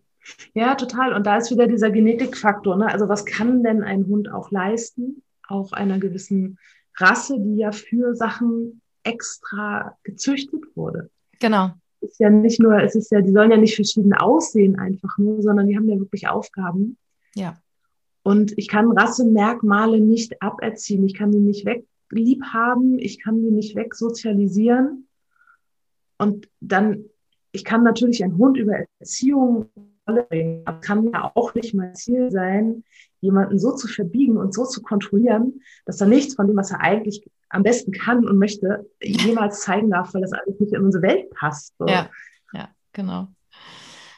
[0.54, 1.12] Ja, total.
[1.12, 2.76] Und da ist wieder dieser Genetikfaktor.
[2.76, 2.86] Ne?
[2.86, 5.22] Also was kann denn ein Hund auch leisten?
[5.48, 6.58] Auch einer gewissen
[6.96, 11.10] Rasse, die ja für Sachen extra gezüchtet wurde.
[11.38, 11.72] Genau
[12.06, 15.42] ist ja nicht nur, es ist ja, die sollen ja nicht verschieden aussehen einfach nur,
[15.42, 16.96] sondern die haben ja wirklich Aufgaben.
[17.34, 17.58] Ja.
[18.22, 21.04] Und ich kann Rassemerkmale nicht aberziehen.
[21.04, 22.98] Ich kann die nicht weg lieb haben.
[22.98, 25.06] Ich kann die nicht wegsozialisieren.
[26.18, 27.04] Und dann,
[27.52, 29.66] ich kann natürlich einen Hund über Erziehung
[30.06, 32.84] bringen, aber kann ja auch nicht mein Ziel sein,
[33.20, 36.80] jemanden so zu verbiegen und so zu kontrollieren, dass er nichts von dem, was er
[36.80, 41.02] eigentlich am besten kann und möchte, jemals zeigen darf, weil das alles nicht in unsere
[41.02, 41.74] Welt passt.
[41.78, 41.86] So.
[41.86, 42.10] Ja,
[42.52, 43.28] ja, genau.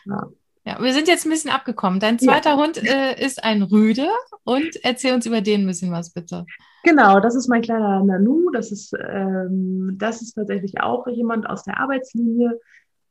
[0.06, 0.28] Ja.
[0.64, 0.82] ja.
[0.82, 2.00] wir sind jetzt ein bisschen abgekommen.
[2.00, 2.56] Dein zweiter ja.
[2.56, 4.08] Hund äh, ist ein Rüde
[4.44, 6.46] und erzähl uns über den ein bisschen was, bitte.
[6.84, 8.50] Genau, das ist mein kleiner Nanu.
[8.50, 12.58] Das ist, ähm, das ist tatsächlich auch jemand aus der Arbeitslinie.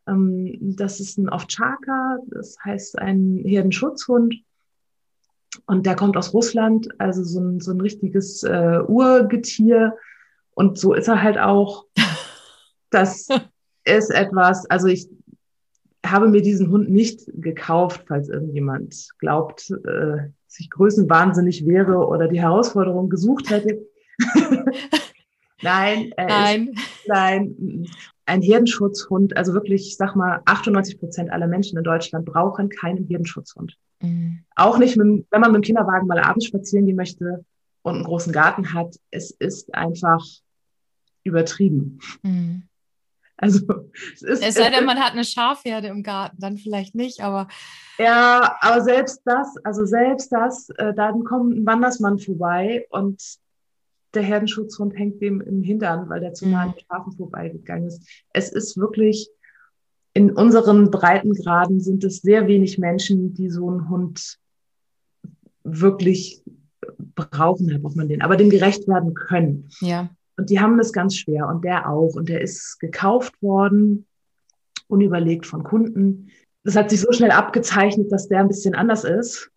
[0.07, 4.33] Ähm, das ist ein Ovtschaka, das heißt ein Herdenschutzhund.
[5.65, 9.95] Und der kommt aus Russland, also so ein, so ein richtiges äh, Urgetier.
[10.53, 11.85] Und so ist er halt auch.
[12.89, 13.27] Das
[13.83, 15.09] ist etwas, also ich
[16.05, 22.27] habe mir diesen Hund nicht gekauft, falls irgendjemand glaubt, äh, dass ich größenwahnsinnig wäre oder
[22.27, 23.85] die Herausforderung gesucht hätte.
[25.61, 27.85] nein, nein, ist, nein,
[28.25, 33.05] ein Herdenschutzhund, also wirklich, ich sag mal, 98 Prozent aller Menschen in Deutschland brauchen keinen
[33.05, 33.77] Herdenschutzhund.
[34.01, 34.43] Mhm.
[34.55, 37.45] Auch nicht, mit, wenn man mit dem Kinderwagen mal abends spazieren gehen möchte
[37.81, 38.95] und einen großen Garten hat.
[39.11, 40.23] Es ist einfach
[41.23, 41.99] übertrieben.
[42.23, 42.63] Mhm.
[43.37, 43.59] Also
[44.13, 44.43] es ist.
[44.43, 47.47] Es sei denn, man hat eine Schafherde im Garten, dann vielleicht nicht, aber.
[47.99, 53.21] Ja, aber selbst das, also selbst das, äh, dann kommt ein Wandersmann vorbei und
[54.13, 58.07] der Herdenschutzhund hängt dem im Hintern, weil der zu nah an den Schafen vorbeigegangen ist.
[58.33, 59.29] Es ist wirklich,
[60.17, 64.39] in unseren Breitengraden sind es sehr wenig Menschen, die so einen Hund
[65.63, 66.41] wirklich
[67.13, 69.69] brauchen, braucht man den, aber dem gerecht werden können.
[69.79, 70.09] Ja.
[70.35, 72.15] Und die haben das ganz schwer und der auch.
[72.15, 74.07] Und der ist gekauft worden,
[74.87, 76.31] unüberlegt von Kunden.
[76.63, 79.51] Das hat sich so schnell abgezeichnet, dass der ein bisschen anders ist.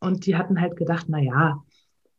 [0.00, 1.62] Und die hatten halt gedacht, na ja,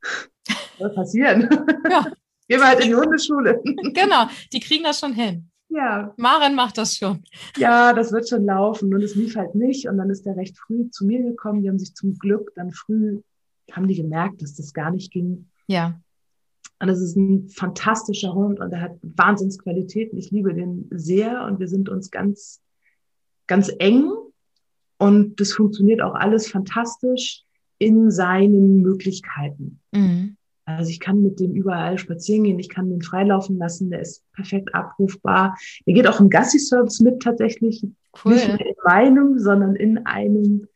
[0.78, 1.50] was passieren?
[1.90, 2.06] Ja.
[2.48, 3.60] Gehen wir halt in die Hundeschule.
[3.64, 5.51] Genau, die kriegen das schon hin.
[5.72, 6.14] Ja.
[6.18, 7.24] Maren macht das schon.
[7.58, 8.94] Ja, das wird schon laufen.
[8.94, 9.88] Und es lief halt nicht.
[9.88, 11.62] Und dann ist der recht früh zu mir gekommen.
[11.62, 13.22] Die haben sich zum Glück dann früh,
[13.72, 15.50] haben die gemerkt, dass das gar nicht ging.
[15.68, 16.00] Ja.
[16.80, 20.18] Und das ist ein fantastischer Hund und er hat Wahnsinnsqualitäten.
[20.18, 22.60] Ich liebe den sehr und wir sind uns ganz,
[23.48, 24.12] ganz eng.
[24.98, 27.44] Und das funktioniert auch alles fantastisch
[27.78, 29.80] in seinen Möglichkeiten.
[29.92, 30.38] Mhm.
[30.66, 34.24] Also ich kann mit dem überall spazieren gehen, ich kann den freilaufen lassen, der ist
[34.34, 35.58] perfekt abrufbar.
[35.86, 37.86] Der geht auch im Gassi-Service mit tatsächlich.
[38.24, 38.34] Cool.
[38.34, 40.68] Nicht in meinem, sondern in einem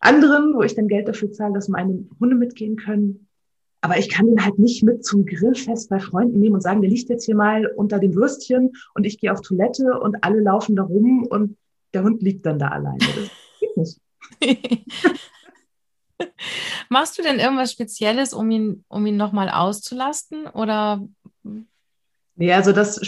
[0.00, 3.28] anderen, wo ich dann Geld dafür zahle, dass meine Hunde mitgehen können.
[3.80, 6.90] Aber ich kann den halt nicht mit zum Grillfest bei Freunden nehmen und sagen, der
[6.90, 10.74] liegt jetzt hier mal unter dem Würstchen und ich gehe auf Toilette und alle laufen
[10.74, 11.56] da rum und
[11.94, 12.98] der Hund liegt dann da alleine.
[12.98, 14.00] Das geht nicht.
[16.88, 20.46] Machst du denn irgendwas Spezielles, um ihn, um ihn nochmal auszulasten?
[20.46, 21.06] Oder?
[22.36, 23.00] Nee, also das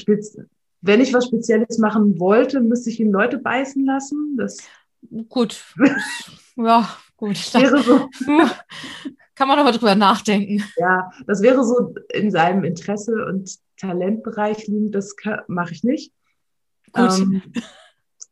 [0.83, 4.37] wenn ich was Spezielles machen wollte, müsste ich ihn Leute beißen lassen.
[4.39, 4.59] Das
[5.29, 5.63] gut.
[6.57, 7.55] ja, gut.
[7.55, 8.09] Wäre so.
[9.35, 10.63] Kann man aber drüber nachdenken.
[10.77, 15.15] Ja, das wäre so in seinem Interesse und Talentbereich liegend, das
[15.49, 16.13] mache ich nicht.
[16.93, 17.11] Gut.
[17.19, 17.43] Ähm,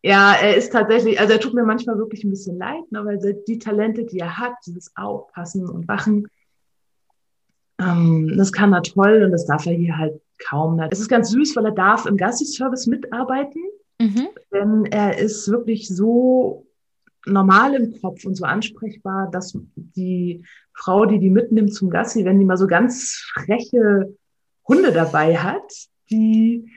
[0.03, 3.19] ja, er ist tatsächlich, also er tut mir manchmal wirklich ein bisschen leid, ne, weil
[3.47, 6.29] die Talente, die er hat, dieses Aufpassen und Wachen,
[7.81, 10.79] ähm, das kann er toll und das darf er hier halt kaum.
[10.91, 13.63] Es ist ganz süß, weil er darf im Gassi-Service mitarbeiten,
[14.01, 14.29] mhm.
[14.53, 16.67] denn er ist wirklich so
[17.27, 22.39] normal im Kopf und so ansprechbar, dass die Frau, die die mitnimmt zum Gassi, wenn
[22.39, 24.15] die mal so ganz freche
[24.67, 25.73] Hunde dabei hat,
[26.11, 26.71] die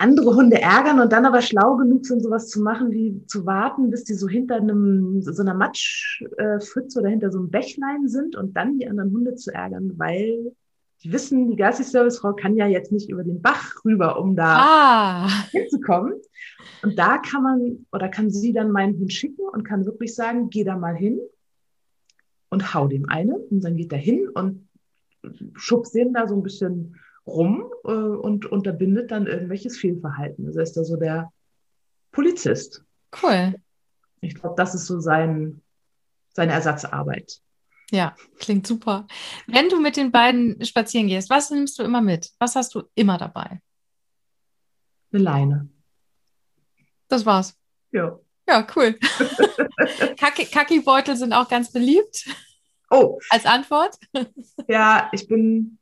[0.00, 3.90] andere Hunde ärgern und dann aber schlau genug sind, sowas zu machen, wie zu warten,
[3.90, 8.56] bis die so hinter einem, so einer Matschpfütze oder hinter so einem Bächlein sind und
[8.56, 10.52] dann die anderen Hunde zu ärgern, weil
[11.02, 15.28] die wissen, die Gassi-Service-Frau kann ja jetzt nicht über den Bach rüber, um da ah.
[15.50, 16.14] hinzukommen.
[16.82, 20.50] Und da kann man oder kann sie dann meinen Hund schicken und kann wirklich sagen,
[20.50, 21.18] geh da mal hin
[22.50, 23.34] und hau dem eine.
[23.34, 24.68] Und dann geht er hin und
[25.54, 30.46] schubst den da so ein bisschen rum äh, und unterbindet dann irgendwelches Fehlverhalten.
[30.46, 31.32] Also ist da so der
[32.12, 32.84] Polizist.
[33.22, 33.54] Cool.
[34.20, 35.62] Ich glaube, das ist so sein,
[36.34, 37.40] seine Ersatzarbeit.
[37.90, 39.06] Ja, klingt super.
[39.46, 42.30] Wenn du mit den beiden spazieren gehst, was nimmst du immer mit?
[42.38, 43.60] Was hast du immer dabei?
[45.12, 45.68] Eine Leine.
[47.08, 47.56] Das war's.
[47.90, 48.18] Ja.
[48.48, 48.98] Ja, cool.
[50.16, 52.28] Kaki-Beutel sind auch ganz beliebt.
[52.90, 53.18] Oh.
[53.28, 53.96] Als Antwort?
[54.68, 55.79] Ja, ich bin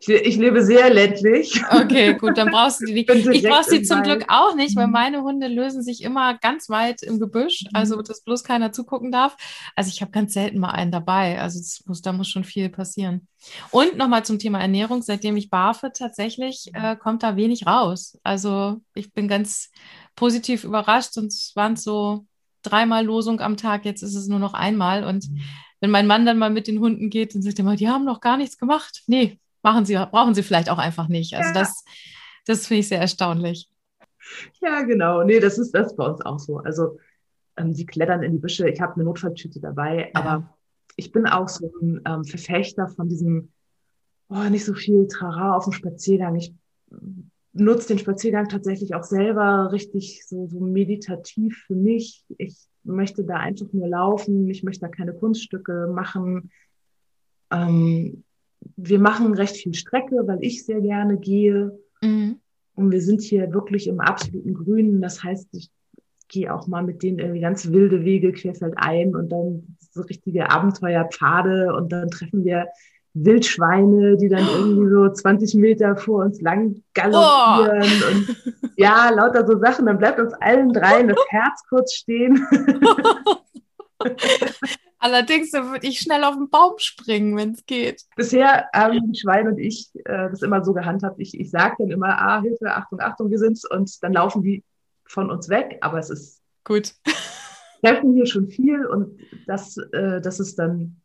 [0.00, 1.62] ich, ich, lebe sehr ländlich.
[1.70, 3.06] Okay, gut, dann brauchst du die.
[3.32, 4.92] Ich brauche sie zum Glück auch nicht, weil mhm.
[4.92, 7.70] meine Hunde lösen sich immer ganz weit im Gebüsch, mhm.
[7.74, 9.36] also dass bloß keiner zugucken darf.
[9.76, 11.38] Also ich habe ganz selten mal einen dabei.
[11.38, 13.28] Also muss, da muss schon viel passieren.
[13.70, 18.18] Und nochmal zum Thema Ernährung, seitdem ich barfe, tatsächlich äh, kommt da wenig raus.
[18.22, 19.70] Also ich bin ganz
[20.16, 22.24] positiv überrascht, sonst waren es so
[22.62, 25.40] dreimal Losung am Tag, jetzt ist es nur noch einmal und mhm
[25.80, 28.04] wenn mein Mann dann mal mit den Hunden geht, dann sagt er mal, die haben
[28.04, 29.02] noch gar nichts gemacht.
[29.06, 31.34] Nee, machen sie, brauchen sie vielleicht auch einfach nicht.
[31.34, 31.54] Also ja.
[31.54, 31.84] das,
[32.46, 33.68] das finde ich sehr erstaunlich.
[34.60, 35.24] Ja, genau.
[35.24, 36.58] Nee, das ist das bei uns auch so.
[36.58, 36.98] Also
[37.56, 38.68] ähm, die klettern in die Büsche.
[38.68, 40.20] Ich habe eine Notfalltüte dabei, ja.
[40.20, 40.54] aber
[40.96, 43.50] ich bin auch so ein ähm, Verfechter von diesem,
[44.28, 46.36] oh, nicht so viel Trara auf dem Spaziergang.
[46.36, 46.54] Ich
[47.52, 52.24] nutze den Spaziergang tatsächlich auch selber richtig so, so meditativ für mich.
[52.38, 54.48] Ich möchte da einfach nur laufen.
[54.48, 56.50] Ich möchte da keine Kunststücke machen.
[57.50, 58.24] Ähm,
[58.76, 61.78] wir machen recht viel Strecke, weil ich sehr gerne gehe.
[62.02, 62.36] Mhm.
[62.74, 65.02] Und wir sind hier wirklich im absoluten Grünen.
[65.02, 65.70] Das heißt, ich
[66.28, 71.74] gehe auch mal mit denen irgendwie ganz wilde Wege querfeldein und dann so richtige Abenteuerpfade
[71.74, 72.68] und dann treffen wir
[73.14, 78.10] Wildschweine, die dann irgendwie so 20 Meter vor uns lang galoppieren oh.
[78.12, 78.36] und
[78.76, 79.86] ja, lauter so Sachen.
[79.86, 82.46] Dann bleibt uns allen dreien das Herz kurz stehen.
[85.02, 88.02] Allerdings würde ich schnell auf den Baum springen, wenn es geht.
[88.16, 91.18] Bisher haben die Schweine und ich äh, das immer so gehandhabt.
[91.18, 93.64] Ich, ich sage dann immer, ah, Hilfe, Achtung, Achtung, wir sind's.
[93.64, 94.62] Und dann laufen die
[95.06, 95.78] von uns weg.
[95.80, 96.94] Aber es ist gut.
[97.80, 100.99] Wir helfen hier schon viel und das, äh, das ist dann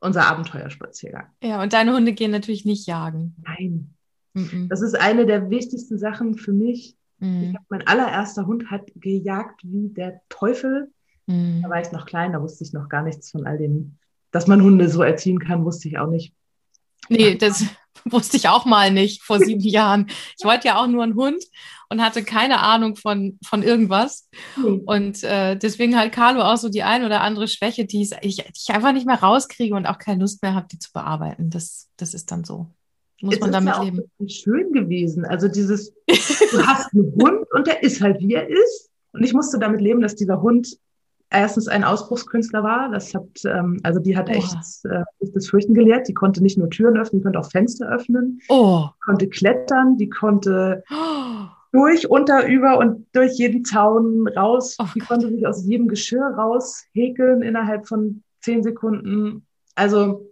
[0.00, 1.26] unser Abenteuerspaziergang.
[1.42, 3.36] Ja, und deine Hunde gehen natürlich nicht jagen.
[3.44, 3.94] Nein.
[4.34, 4.68] Mhm.
[4.68, 6.96] Das ist eine der wichtigsten Sachen für mich.
[7.18, 7.54] Mhm.
[7.54, 10.90] Hab, mein allererster Hund hat gejagt wie der Teufel.
[11.26, 11.60] Mhm.
[11.62, 13.96] Da war ich noch klein, da wusste ich noch gar nichts von all dem.
[14.30, 16.34] Dass man Hunde so erziehen kann, wusste ich auch nicht.
[17.08, 17.64] Nee, das
[18.10, 20.06] wusste ich auch mal nicht vor sieben Jahren.
[20.38, 21.42] Ich wollte ja auch nur einen Hund
[21.88, 24.28] und hatte keine Ahnung von, von irgendwas.
[24.56, 24.82] Mhm.
[24.86, 28.28] Und äh, deswegen hat Carlo auch so die ein oder andere Schwäche, die ich, die
[28.54, 31.50] ich einfach nicht mehr rauskriege und auch keine Lust mehr habe, die zu bearbeiten.
[31.50, 32.68] Das, das ist dann so.
[33.20, 34.02] Muss es man damit ja leben.
[34.28, 35.24] Schön gewesen.
[35.24, 38.90] Also dieses, du hast einen Hund und der ist halt wie er ist.
[39.12, 40.78] Und ich musste damit leben, dass dieser Hund
[41.30, 42.90] erstens ein Ausbruchskünstler war.
[42.90, 44.32] Das hat, ähm, also die hat oh.
[44.32, 46.08] echt äh, das Fürchten gelehrt.
[46.08, 48.40] Die konnte nicht nur Türen öffnen, die konnte auch Fenster öffnen.
[48.48, 48.86] Oh.
[49.04, 51.46] Konnte klettern, die konnte oh.
[51.72, 54.76] durch, unter, über und durch jeden Zaun raus.
[54.80, 55.08] Oh, die Gott.
[55.08, 59.46] konnte sich aus jedem Geschirr raus häkeln innerhalb von zehn Sekunden.
[59.76, 60.26] Also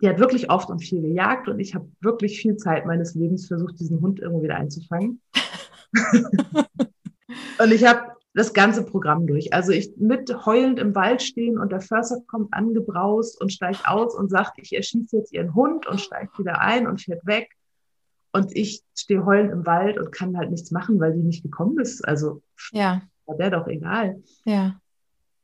[0.00, 3.48] die hat wirklich oft und viel gejagt und ich habe wirklich viel Zeit meines Lebens
[3.48, 5.20] versucht, diesen Hund irgendwo wieder einzufangen.
[7.58, 9.52] und ich habe das ganze Programm durch.
[9.52, 14.14] Also ich mit heulend im Wald stehen und der Förster kommt angebraust und steigt aus
[14.14, 17.50] und sagt, ich erschieße jetzt ihren Hund und steigt wieder ein und fährt weg.
[18.32, 21.78] Und ich stehe heulend im Wald und kann halt nichts machen, weil die nicht gekommen
[21.80, 22.06] ist.
[22.06, 23.02] Also ja.
[23.26, 24.22] war der doch egal.
[24.44, 24.78] Ja.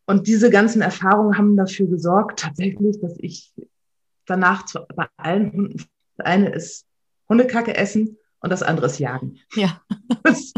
[0.07, 3.55] Und diese ganzen Erfahrungen haben dafür gesorgt, tatsächlich, dass ich
[4.27, 5.85] danach zu, bei allen Hunden,
[6.17, 6.87] das eine ist
[7.29, 9.39] Hundekacke essen und das andere ist Jagen.
[9.55, 9.81] Ja.
[10.23, 10.53] Das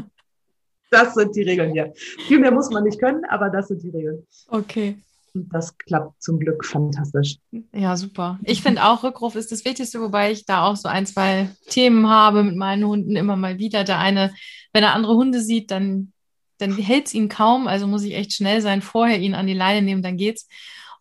[0.91, 1.93] sind die Regeln hier.
[2.27, 4.27] Viel mehr muss man nicht können, aber das sind die Regeln.
[4.49, 4.97] Okay.
[5.35, 7.37] Und das klappt zum Glück fantastisch.
[7.73, 8.39] Ja, super.
[8.43, 12.09] Ich finde auch, Rückruf ist das Wichtigste, wobei ich da auch so ein, zwei Themen
[12.09, 13.85] habe mit meinen Hunden immer mal wieder.
[13.85, 14.33] Der eine,
[14.73, 16.13] wenn er andere Hunde sieht, dann,
[16.59, 17.69] dann hält es ihn kaum.
[17.69, 20.49] Also muss ich echt schnell sein, vorher ihn an die Leine nehmen, dann geht's.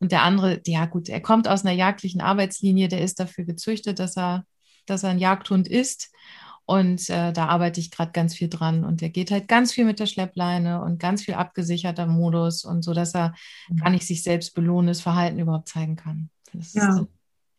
[0.01, 3.99] Und der andere, ja gut, er kommt aus einer jagdlichen Arbeitslinie, der ist dafür gezüchtet,
[3.99, 4.43] dass er,
[4.85, 6.11] dass er ein Jagdhund ist.
[6.65, 8.83] Und äh, da arbeite ich gerade ganz viel dran.
[8.83, 12.81] Und der geht halt ganz viel mit der Schleppleine und ganz viel abgesicherter Modus und
[12.81, 13.35] so, dass er
[13.69, 13.77] mhm.
[13.77, 16.29] gar nicht sich selbst belohnendes Verhalten überhaupt zeigen kann.
[16.53, 16.89] ja.
[16.89, 17.07] Ist,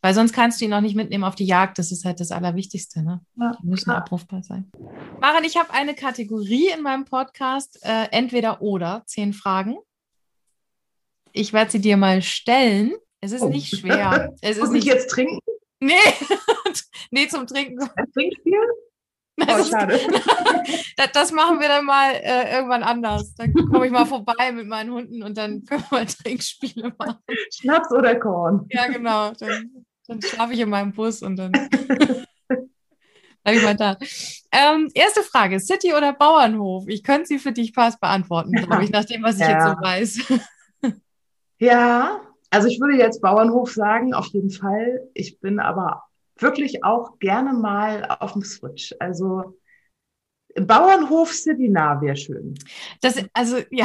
[0.03, 1.79] weil sonst kannst du ihn auch nicht mitnehmen auf die Jagd.
[1.79, 3.03] Das ist halt das Allerwichtigste.
[3.03, 3.21] Ne?
[3.37, 3.97] Ja, die müssen klar.
[3.99, 4.71] abrufbar sein.
[5.21, 9.77] Maren, ich habe eine Kategorie in meinem Podcast, äh, entweder oder, zehn Fragen.
[11.33, 12.95] Ich werde sie dir mal stellen.
[13.21, 13.49] Es ist oh.
[13.49, 14.33] nicht schwer.
[14.42, 15.40] Es ist Muss nicht ich jetzt trinken?
[15.81, 15.95] Nee,
[17.11, 17.83] nee, zum Trinken.
[17.97, 18.59] Ein Trinkspiel?
[19.49, 20.01] Oh, schade.
[20.96, 23.35] das, das, machen wir dann mal äh, irgendwann anders.
[23.35, 27.18] Dann komme ich mal vorbei mit meinen Hunden und dann können wir Trinkspiele machen.
[27.53, 28.66] Schnaps oder Korn?
[28.70, 29.33] Ja, genau.
[29.33, 33.99] Dann, dann schlafe ich in meinem Bus und dann bleibe ich mal da.
[34.53, 36.85] Ähm, erste Frage: City oder Bauernhof?
[36.88, 39.51] Ich könnte sie für dich fast beantworten, glaube ich, nach dem, was ich ja.
[39.51, 40.18] jetzt so weiß.
[41.59, 45.07] ja, also ich würde jetzt Bauernhof sagen, auf jeden Fall.
[45.12, 46.05] Ich bin aber
[46.39, 48.95] wirklich auch gerne mal auf dem Switch.
[49.01, 49.57] Also
[50.59, 52.55] Bauernhof nah wäre schön.
[53.01, 53.84] Das, also ja,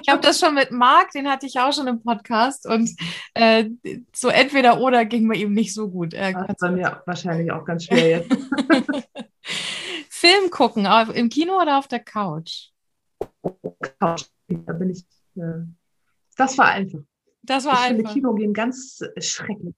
[0.00, 2.90] ich habe das schon mit Marc, den hatte ich auch schon im Podcast und
[3.34, 3.68] äh,
[4.14, 6.14] so entweder oder ging mir eben nicht so gut.
[6.14, 8.30] Äh, das bei mir wahrscheinlich auch ganz schwer jetzt.
[10.08, 12.70] Film gucken, im Kino oder auf der Couch?
[13.98, 15.04] Couch, da bin ich.
[15.36, 15.66] Äh,
[16.36, 17.00] das war einfach.
[17.42, 17.96] Das war ich einfach.
[17.96, 19.74] finde Kino gehen ganz schrecklich.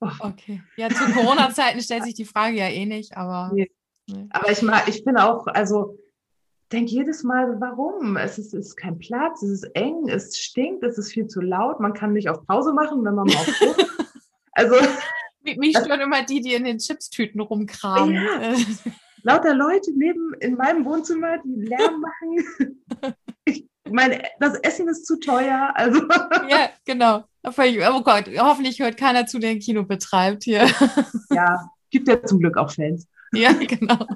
[0.20, 0.62] Okay.
[0.76, 3.50] Ja, zu Corona-Zeiten stellt sich die Frage ja eh nicht, aber.
[3.52, 3.70] Nee.
[4.06, 4.26] Nee.
[4.30, 5.98] Aber ich mag, ich finde auch, also
[6.72, 8.16] denke jedes Mal, warum?
[8.16, 11.40] Es ist, es ist kein Platz, es ist eng, es stinkt, es ist viel zu
[11.40, 13.46] laut, man kann nicht auf Pause machen, wenn man mal auf
[14.52, 14.76] Also
[15.42, 18.14] Mich stören immer die, die in den Chipstüten rumkramen.
[18.14, 18.54] Ja.
[19.22, 22.84] Lauter Leute leben in meinem Wohnzimmer, die Lärm machen.
[23.90, 25.72] Ich meine, das Essen ist zu teuer.
[25.74, 26.02] Also.
[26.48, 27.24] Ja, genau.
[27.42, 30.70] Oh Gott, hoffentlich hört keiner zu, der ein Kino betreibt hier.
[31.30, 33.08] Ja, gibt ja zum Glück auch Fans.
[33.32, 34.06] Ja, genau.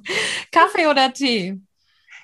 [0.52, 1.60] Kaffee oder Tee?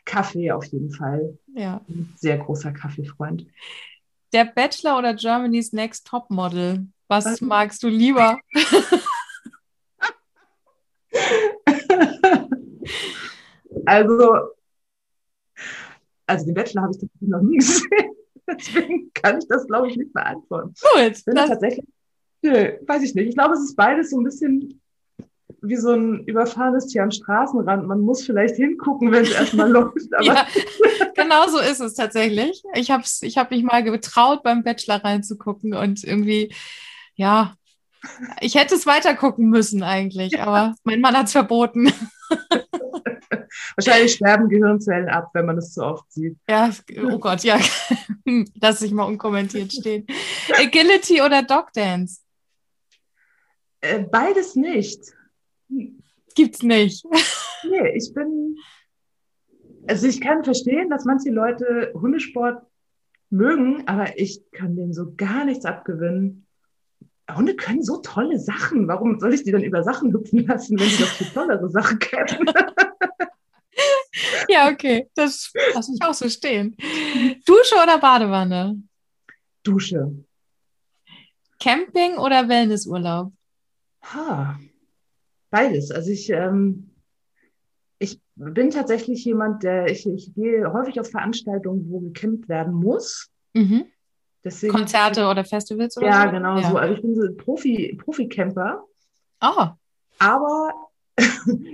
[0.05, 1.37] Kaffee auf jeden Fall.
[1.53, 1.81] Ja.
[1.89, 3.47] Ein sehr großer Kaffeefreund.
[4.33, 6.87] Der Bachelor oder Germany's Next Top Model?
[7.09, 7.41] Was, Was?
[7.41, 8.39] magst du lieber?
[13.87, 14.51] also,
[16.31, 17.89] also den Bachelor habe ich noch nie gesehen.
[18.49, 20.75] Deswegen kann ich das, glaube ich, nicht beantworten.
[20.81, 21.13] Gut.
[21.13, 21.87] Ich finde tatsächlich,
[22.43, 23.29] nö, weiß ich nicht.
[23.29, 24.81] Ich glaube, es ist beides so ein bisschen
[25.63, 27.87] wie so ein überfahrenes Tier am Straßenrand.
[27.87, 29.95] Man muss vielleicht hingucken, wenn es erstmal läuft.
[30.15, 30.47] Aber ja,
[31.15, 32.63] genau so ist es tatsächlich.
[32.75, 36.53] Ich habe ich hab mich mal getraut, beim Bachelor reinzugucken und irgendwie,
[37.15, 37.55] ja,
[38.41, 40.47] ich hätte es weiter gucken müssen eigentlich, ja.
[40.47, 41.93] aber mein Mann hat es verboten.
[43.77, 46.37] Wahrscheinlich sterben Gehirnzellen ab, wenn man es zu oft sieht.
[46.49, 46.71] Ja,
[47.03, 47.59] oh Gott, ja.
[48.61, 50.07] Lass ich mal unkommentiert stehen.
[50.53, 52.21] Agility oder Dog Dance?
[53.81, 55.01] Äh, beides nicht.
[56.35, 57.05] Gibt's nicht.
[57.69, 58.57] Nee, ich bin.
[59.87, 62.63] Also ich kann verstehen, dass manche Leute Hundesport
[63.31, 66.47] mögen, aber ich kann denen so gar nichts abgewinnen.
[67.35, 68.89] Hunde können so tolle Sachen.
[68.89, 71.99] Warum soll ich die dann über Sachen hüpfen lassen, wenn sie doch viel tollere Sachen
[71.99, 72.51] kennen?
[74.53, 75.09] ja, okay.
[75.15, 76.77] Das lasse ich auch so stehen.
[77.47, 78.83] Dusche oder Badewanne?
[79.63, 80.25] Dusche.
[81.59, 83.33] Camping oder Wellnessurlaub?
[84.03, 84.59] Ha,
[85.51, 85.91] beides.
[85.91, 86.91] Also ich, ähm,
[87.99, 93.31] ich bin tatsächlich jemand, der ich, ich gehe häufig auf Veranstaltungen, wo gecampt werden muss.
[93.53, 93.85] Mhm.
[94.43, 96.31] Deswegen, Konzerte oder Festivals oder ja, so?
[96.31, 96.77] Genau ja, genau so.
[96.79, 98.83] Also ich bin so Profi, Profi-Camper.
[99.43, 99.67] Oh.
[100.19, 100.73] Aber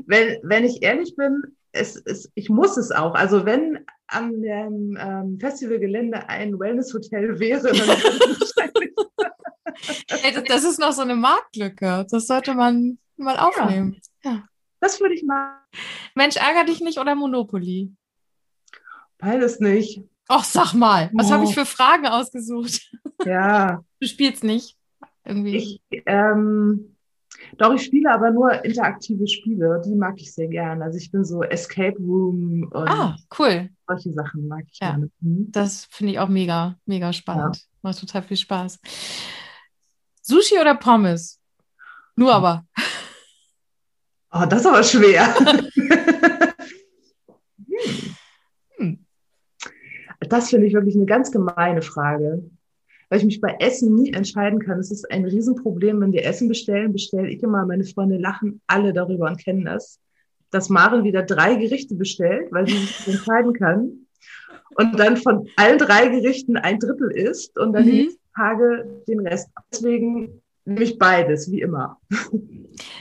[0.06, 3.14] wenn, wenn ich ehrlich bin, es, es, ich muss es auch.
[3.14, 8.94] Also wenn an dem ähm, Festivalgelände ein Wellness-Hotel wäre, dann wahrscheinlich.
[10.22, 12.06] hey, das, das ist noch so eine Marktlücke.
[12.10, 14.00] Das sollte man mal aufnehmen.
[14.24, 14.30] Ja.
[14.30, 14.44] ja.
[14.80, 15.60] Das würde ich mal.
[16.14, 17.92] Mensch, ärger dich nicht oder Monopoly?
[19.18, 20.02] Beides nicht.
[20.28, 21.30] Ach, sag mal, was oh.
[21.32, 22.90] habe ich für Fragen ausgesucht?
[23.24, 23.82] Ja.
[23.98, 24.76] Du spielst nicht.
[25.24, 25.56] Irgendwie.
[25.56, 26.95] Ich, ähm,
[27.58, 29.82] doch, ich spiele aber nur interaktive Spiele.
[29.84, 30.84] Die mag ich sehr gerne.
[30.84, 33.70] Also ich bin so Escape Room und ah, cool.
[33.86, 35.10] solche Sachen mag ich ja, gerne.
[35.20, 35.50] Mhm.
[35.50, 37.56] Das finde ich auch mega, mega spannend.
[37.56, 37.62] Ja.
[37.82, 38.78] Macht total viel Spaß.
[40.22, 41.40] Sushi oder Pommes?
[42.16, 42.66] Nur aber.
[44.32, 45.34] Oh, das ist aber schwer.
[48.76, 49.06] hm.
[50.28, 52.50] Das finde ich wirklich eine ganz gemeine Frage
[53.08, 54.78] weil ich mich bei Essen nie entscheiden kann.
[54.78, 58.92] Es ist ein Riesenproblem, wenn wir Essen bestellen, bestelle ich immer, meine Freunde lachen alle
[58.92, 60.00] darüber und kennen das,
[60.50, 64.06] dass Maren wieder drei Gerichte bestellt, weil sie sich nicht entscheiden kann.
[64.74, 67.90] Und dann von allen drei Gerichten ein Drittel isst und dann mhm.
[67.90, 69.48] die nächsten Tage den Rest.
[69.72, 71.98] Deswegen nehme ich beides, wie immer.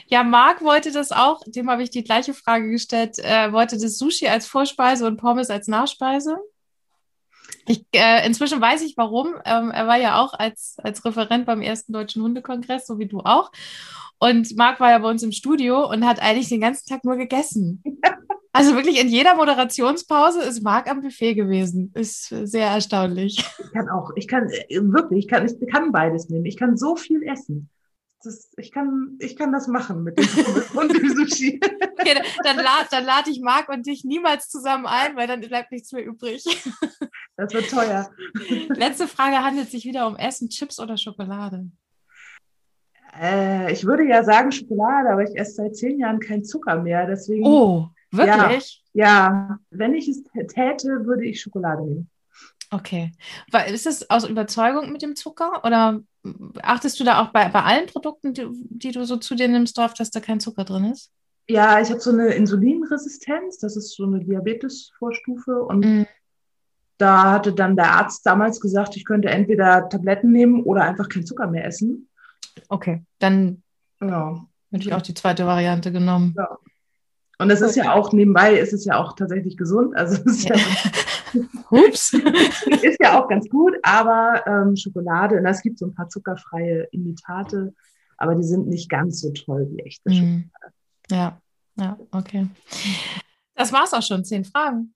[0.07, 3.97] Ja, Marc wollte das auch, dem habe ich die gleiche Frage gestellt, äh, wollte das
[3.97, 6.37] Sushi als Vorspeise und Pommes als Nachspeise.
[7.67, 9.35] Ich, äh, inzwischen weiß ich warum.
[9.45, 13.19] Ähm, er war ja auch als, als Referent beim ersten Deutschen Hundekongress, so wie du
[13.21, 13.51] auch.
[14.19, 17.17] Und Marc war ja bei uns im Studio und hat eigentlich den ganzen Tag nur
[17.17, 17.83] gegessen.
[18.57, 21.91] Also wirklich in jeder Moderationspause ist Marc am Buffet gewesen.
[21.93, 23.37] Ist sehr erstaunlich.
[23.59, 26.45] Ich kann auch, ich kann äh, wirklich, ich kann, ich kann beides nehmen.
[26.45, 27.69] Ich kann so viel essen.
[28.25, 30.27] Das, ich, kann, ich kann das machen mit dem,
[30.79, 31.59] und dem Sushi.
[31.61, 35.71] Okay, dann, lade dann lad ich Marc und dich niemals zusammen ein, weil dann bleibt
[35.71, 36.43] nichts mehr übrig.
[37.37, 38.09] Das wird teuer.
[38.69, 41.69] Letzte Frage handelt sich wieder um Essen, Chips oder Schokolade?
[43.19, 47.05] Äh, ich würde ja sagen Schokolade, aber ich esse seit zehn Jahren kein Zucker mehr.
[47.07, 48.83] Deswegen, oh, wirklich?
[48.93, 52.09] Ja, ja, wenn ich es täte, würde ich Schokolade nehmen.
[52.71, 53.11] Okay.
[53.67, 56.01] Ist das aus Überzeugung mit dem Zucker oder
[56.61, 59.77] achtest du da auch bei, bei allen Produkten, die, die du so zu dir nimmst,
[59.77, 61.11] darauf, dass da kein Zucker drin ist?
[61.47, 66.07] Ja, ich habe so eine Insulinresistenz, das ist so eine Diabetesvorstufe und mm.
[66.97, 71.25] da hatte dann der Arzt damals gesagt, ich könnte entweder Tabletten nehmen oder einfach kein
[71.25, 72.09] Zucker mehr essen.
[72.69, 73.61] Okay, dann
[74.01, 74.43] ja.
[74.71, 76.33] hätte ich auch die zweite Variante genommen.
[76.35, 76.57] Ja.
[77.37, 79.95] Und es ist ja auch nebenbei, ist es ja auch tatsächlich gesund.
[79.95, 80.55] Also es ist ja,
[81.69, 82.13] Ups.
[82.81, 86.87] ist ja auch ganz gut, aber ähm, Schokolade, und es gibt so ein paar zuckerfreie
[86.91, 87.73] Imitate,
[88.17, 90.15] aber die sind nicht ganz so toll wie echte mhm.
[90.15, 90.73] Schokolade.
[91.11, 91.41] Ja,
[91.77, 92.47] ja, okay.
[93.55, 94.23] Das war's auch schon.
[94.23, 94.93] Zehn Fragen.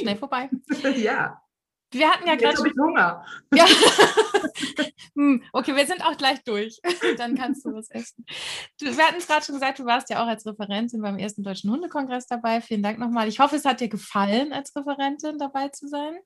[0.00, 0.50] Schnell vorbei.
[0.96, 1.40] ja.
[1.90, 2.58] Wir hatten ja gerade.
[2.58, 3.24] Hunger.
[3.54, 3.64] Ja.
[5.18, 6.80] Hm, okay, wir sind auch gleich durch.
[7.18, 8.24] Dann kannst du was essen.
[8.80, 11.42] Du, wir hatten es gerade schon gesagt, du warst ja auch als Referentin beim ersten
[11.42, 12.60] Deutschen Hundekongress dabei.
[12.60, 13.26] Vielen Dank nochmal.
[13.26, 16.18] Ich hoffe, es hat dir gefallen, als Referentin dabei zu sein.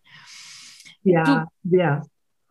[1.05, 2.03] Ja, sehr.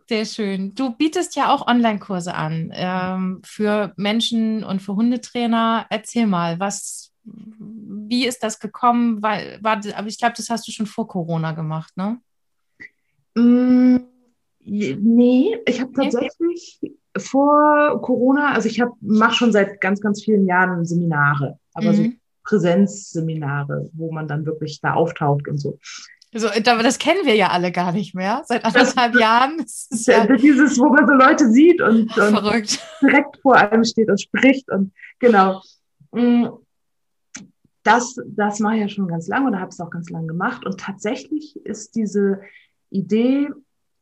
[0.09, 0.73] Sehr schön.
[0.73, 5.85] Du bietest ja auch Online-Kurse an ähm, für Menschen und für Hundetrainer.
[5.91, 9.21] Erzähl mal, was, wie ist das gekommen?
[9.21, 12.19] Weil, war, aber ich glaube, das hast du schon vor Corona gemacht, ne?
[13.35, 14.10] Mm,
[14.65, 16.79] nee, ich habe tatsächlich
[17.17, 21.95] vor Corona, also ich mache schon seit ganz, ganz vielen Jahren Seminare, aber mhm.
[21.95, 22.09] so
[22.43, 25.77] Präsenzseminare, wo man dann wirklich da auftaucht und so.
[26.33, 29.57] So, das kennen wir ja alle gar nicht mehr, seit anderthalb das, Jahren.
[29.57, 34.09] Das ist ja dieses, wo man so Leute sieht und, und direkt vor einem steht
[34.09, 35.61] und spricht und genau.
[36.13, 36.47] Mm,
[37.83, 40.65] das, das mache ich ja schon ganz lange und habe es auch ganz lange gemacht.
[40.65, 42.41] Und tatsächlich ist diese
[42.91, 43.49] Idee,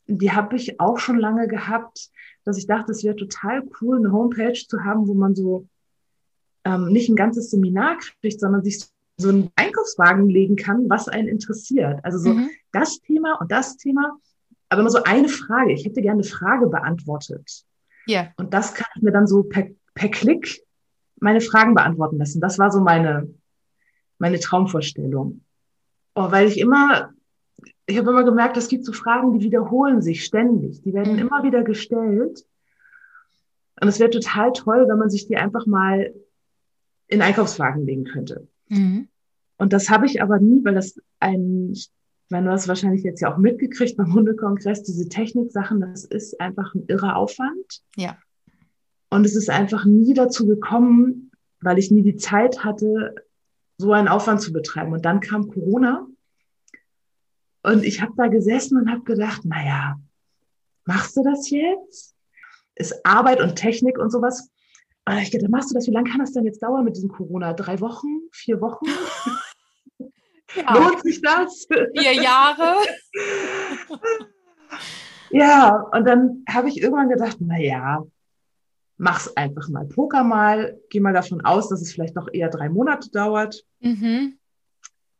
[0.10, 2.10] die habe ich auch schon lange gehabt,
[2.43, 5.68] dass ich dachte, es wäre total cool, eine Homepage zu haben, wo man so
[6.66, 8.84] ähm, nicht ein ganzes Seminar kriegt, sondern sich
[9.18, 11.99] so einen Einkaufswagen legen kann, was einen interessiert.
[12.03, 12.49] Also so mhm.
[12.72, 14.18] das Thema und das Thema,
[14.70, 15.74] aber immer so eine Frage.
[15.74, 17.66] Ich hätte gerne eine Frage beantwortet.
[18.07, 18.22] Ja.
[18.22, 18.34] Yeah.
[18.38, 20.64] Und das kann ich mir dann so per, per Klick
[21.20, 22.41] meine Fragen beantworten lassen.
[22.41, 23.30] Das war so meine,
[24.18, 25.41] meine Traumvorstellung.
[26.16, 27.12] Oh, weil ich immer
[27.89, 30.81] ich habe immer gemerkt, es gibt so Fragen, die wiederholen sich ständig.
[30.83, 31.19] Die werden mhm.
[31.19, 32.45] immer wieder gestellt.
[33.81, 36.13] Und es wäre total toll, wenn man sich die einfach mal
[37.07, 38.47] in Einkaufswagen legen könnte.
[38.67, 39.07] Mhm.
[39.57, 41.89] Und das habe ich aber nie, weil das ein, ich
[42.29, 46.75] meine, du hast wahrscheinlich jetzt ja auch mitgekriegt beim Hundekongress, diese Techniksachen, das ist einfach
[46.75, 47.81] ein irrer Aufwand.
[47.95, 48.17] Ja.
[49.09, 51.31] Und es ist einfach nie dazu gekommen,
[51.61, 53.15] weil ich nie die Zeit hatte,
[53.77, 54.93] so einen Aufwand zu betreiben.
[54.93, 56.05] Und dann kam Corona
[57.64, 59.99] und ich habe da gesessen und habe gedacht, naja,
[60.86, 62.16] machst du das jetzt?
[62.76, 64.49] Ist Arbeit und Technik und sowas.
[65.05, 65.88] Und ich gedacht, machst du das?
[65.88, 67.53] Wie lange kann das denn jetzt dauern mit diesem Corona?
[67.53, 68.07] Drei Wochen?
[68.32, 68.86] Vier Wochen?
[70.55, 70.74] Ja.
[70.74, 71.68] Lohnt sich das?
[71.70, 72.78] Vier Jahre.
[75.30, 78.03] ja, und dann habe ich irgendwann gedacht, naja,
[78.97, 79.86] mach's einfach mal.
[79.86, 83.64] Poker mal, geh mal davon aus, dass es vielleicht noch eher drei Monate dauert.
[83.80, 84.39] Mhm.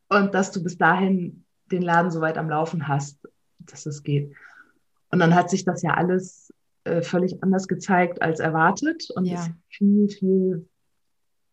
[0.10, 3.20] Und dass du bis dahin den Laden so weit am Laufen hast,
[3.60, 4.34] dass es geht.
[5.12, 6.54] Und dann hat sich das ja alles
[6.84, 9.40] äh, völlig anders gezeigt als erwartet und ja.
[9.40, 10.70] ist viel, viel,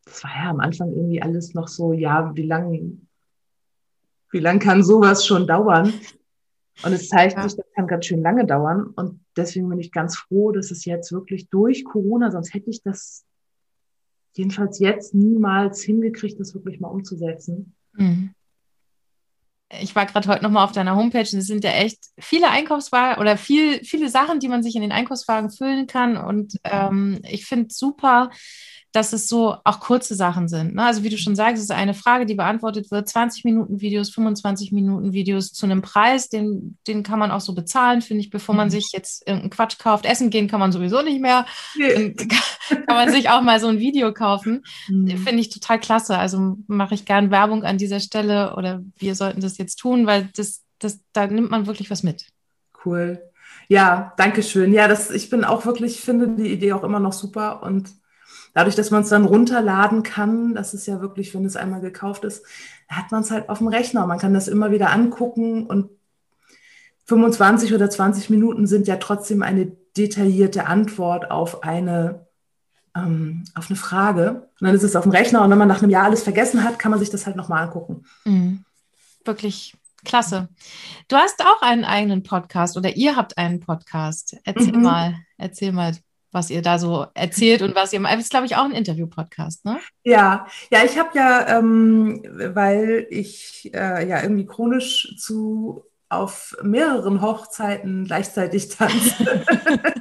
[0.05, 3.07] das war ja am Anfang irgendwie alles noch so, ja, wie lang,
[4.31, 5.93] wie lang kann sowas schon dauern?
[6.85, 7.43] Und es zeigt ja.
[7.43, 8.89] sich, das kann ganz schön lange dauern.
[8.97, 12.83] Und deswegen bin ich ganz froh, dass es jetzt wirklich durch Corona, sonst hätte ich
[12.83, 13.25] das
[14.35, 17.75] jedenfalls jetzt niemals hingekriegt, das wirklich mal umzusetzen.
[17.95, 18.36] Mhm
[19.69, 23.21] ich war gerade heute nochmal auf deiner Homepage und es sind ja echt viele Einkaufswagen
[23.21, 26.17] oder viel, viele Sachen, die man sich in den Einkaufswagen füllen kann.
[26.17, 28.31] Und ähm, ich finde super,
[28.97, 30.75] dass es so auch kurze Sachen sind.
[30.75, 30.83] Ne?
[30.83, 33.07] Also wie du schon sagst, es ist eine Frage, die beantwortet wird.
[33.07, 37.55] 20 Minuten Videos, 25 Minuten Videos zu einem Preis, den, den kann man auch so
[37.55, 38.71] bezahlen, finde ich, bevor man mhm.
[38.71, 40.07] sich jetzt irgendeinen Quatsch kauft.
[40.07, 41.45] Essen gehen kann man sowieso nicht mehr.
[41.77, 42.15] Nee.
[42.69, 44.65] kann man sich auch mal so ein Video kaufen.
[44.89, 45.19] Mhm.
[45.19, 46.17] Finde ich total klasse.
[46.17, 50.31] Also mache ich gern Werbung an dieser Stelle oder wir sollten das jetzt tun, weil
[50.37, 52.29] das, das, da nimmt man wirklich was mit.
[52.83, 53.21] Cool.
[53.69, 54.73] Ja, danke schön.
[54.73, 57.91] Ja, das, ich bin auch wirklich, finde die Idee auch immer noch super und
[58.57, 62.25] dadurch, dass man es dann runterladen kann, das ist ja wirklich, wenn es einmal gekauft
[62.25, 62.43] ist,
[62.89, 64.07] hat man es halt auf dem Rechner.
[64.07, 65.91] Man kann das immer wieder angucken und
[67.05, 69.67] 25 oder 20 Minuten sind ja trotzdem eine
[69.99, 72.27] detaillierte Antwort auf eine,
[72.97, 74.49] ähm, auf eine Frage.
[74.59, 76.65] Und dann ist es auf dem Rechner und wenn man nach einem Jahr alles vergessen
[76.65, 78.07] hat, kann man sich das halt nochmal angucken.
[78.25, 78.65] Mhm.
[79.27, 79.77] Wirklich
[80.07, 80.49] klasse.
[81.09, 84.35] Du hast auch einen eigenen Podcast oder ihr habt einen Podcast.
[84.45, 84.83] Erzähl mhm.
[84.83, 85.93] mal, erzähl mal
[86.37, 89.65] was ihr da so erzählt und was ihr Das ist, glaube ich, auch ein Interview-Podcast,
[89.65, 89.81] ne?
[90.05, 92.23] Ja, ja, ich habe ja, ähm,
[92.55, 99.45] weil ich äh, ja irgendwie chronisch zu auf mehreren Hochzeiten gleichzeitig tanze.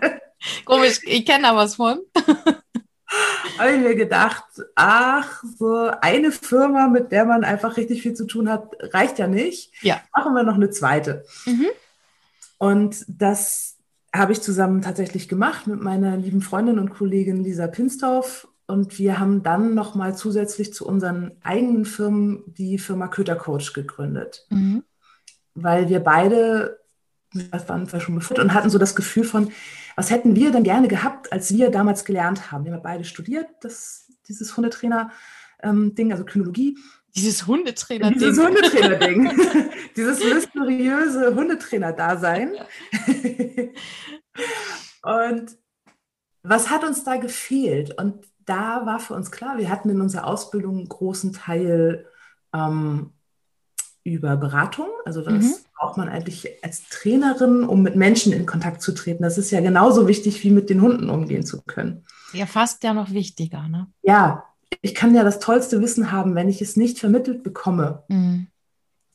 [0.66, 2.02] Komisch, ich kenne da was von.
[3.58, 4.44] habe ich mir gedacht,
[4.76, 9.28] ach, so eine Firma, mit der man einfach richtig viel zu tun hat, reicht ja
[9.28, 9.72] nicht.
[9.82, 10.02] Ja.
[10.14, 11.24] Machen wir noch eine zweite.
[11.46, 11.68] Mhm.
[12.58, 13.75] Und das
[14.18, 18.48] habe ich zusammen tatsächlich gemacht mit meiner lieben Freundin und Kollegin Lisa Pinstorf.
[18.68, 24.48] Und wir haben dann nochmal zusätzlich zu unseren eigenen Firmen die Firma Köter Coach gegründet.
[24.50, 24.84] Mhm.
[25.54, 26.80] Weil wir beide,
[27.32, 29.52] das waren wir schon befreit und hatten so das Gefühl von,
[29.96, 32.66] was hätten wir denn gerne gehabt, als wir damals gelernt haben?
[32.66, 36.78] Wir haben beide studiert, das, dieses Hundetrainer-Ding, ähm, also Kynologie.
[37.16, 38.20] Dieses Hundetrainer-Ding.
[38.20, 39.32] Dieses Hundetrainer-Ding.
[39.96, 42.54] Dieses mysteriöse Hundetrainer-Dasein.
[45.04, 45.58] und
[46.44, 47.98] was hat uns da gefehlt?
[47.98, 52.06] Und da war für uns klar, wir hatten in unserer Ausbildung einen großen Teil
[52.54, 53.14] ähm,
[54.04, 54.90] über Beratung.
[55.06, 55.56] Also das mhm.
[55.78, 59.24] braucht man eigentlich als Trainerin, um mit Menschen in Kontakt zu treten.
[59.24, 62.06] Das ist ja genauso wichtig, wie mit den Hunden umgehen zu können.
[62.34, 63.88] Ja, fast ja noch wichtiger, ne?
[64.04, 64.44] Ja,
[64.82, 68.48] ich kann ja das tollste Wissen haben, wenn ich es nicht vermittelt bekomme, mhm.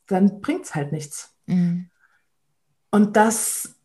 [0.06, 1.34] dann bringt es halt nichts.
[1.46, 1.90] Mhm.
[2.90, 3.76] Und das,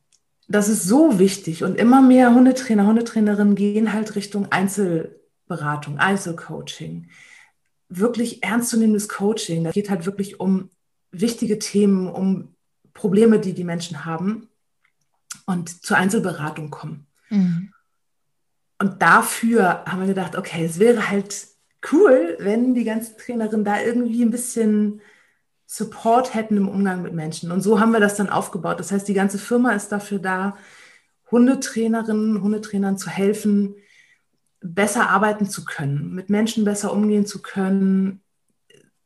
[0.47, 1.63] das ist so wichtig.
[1.63, 7.09] Und immer mehr Hundetrainer, Hundetrainerinnen gehen halt Richtung Einzelberatung, Einzelcoaching.
[7.87, 9.63] Wirklich ernstzunehmendes Coaching.
[9.63, 10.69] Da geht halt wirklich um
[11.11, 12.55] wichtige Themen, um
[12.93, 14.49] Probleme, die die Menschen haben
[15.45, 17.07] und zur Einzelberatung kommen.
[17.29, 17.71] Mhm.
[18.79, 21.54] Und dafür haben wir gedacht, okay, es wäre halt
[21.91, 25.01] cool, wenn die ganzen Trainerinnen da irgendwie ein bisschen
[25.67, 27.51] Support hätten im Umgang mit Menschen.
[27.51, 28.79] Und so haben wir das dann aufgebaut.
[28.79, 30.57] Das heißt, die ganze Firma ist dafür da,
[31.31, 33.75] Hundetrainerinnen, Hundetrainern zu helfen,
[34.61, 38.21] besser arbeiten zu können, mit Menschen besser umgehen zu können,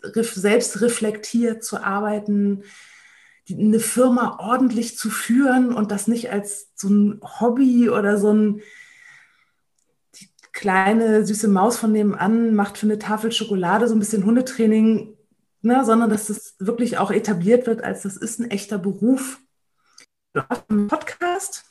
[0.01, 2.63] selbst reflektiert zu arbeiten,
[3.49, 8.61] eine Firma ordentlich zu führen und das nicht als so ein Hobby oder so ein
[10.59, 15.15] kleine süße Maus von nebenan macht für eine Tafel Schokolade so ein bisschen Hundetraining,
[15.61, 19.39] ne, sondern dass das wirklich auch etabliert wird, als das ist ein echter Beruf.
[20.67, 21.63] Im Podcast,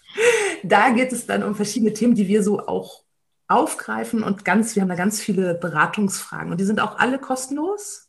[0.62, 3.05] da geht es dann um verschiedene Themen, die wir so auch
[3.47, 8.09] aufgreifen und ganz, wir haben da ganz viele Beratungsfragen und die sind auch alle kostenlos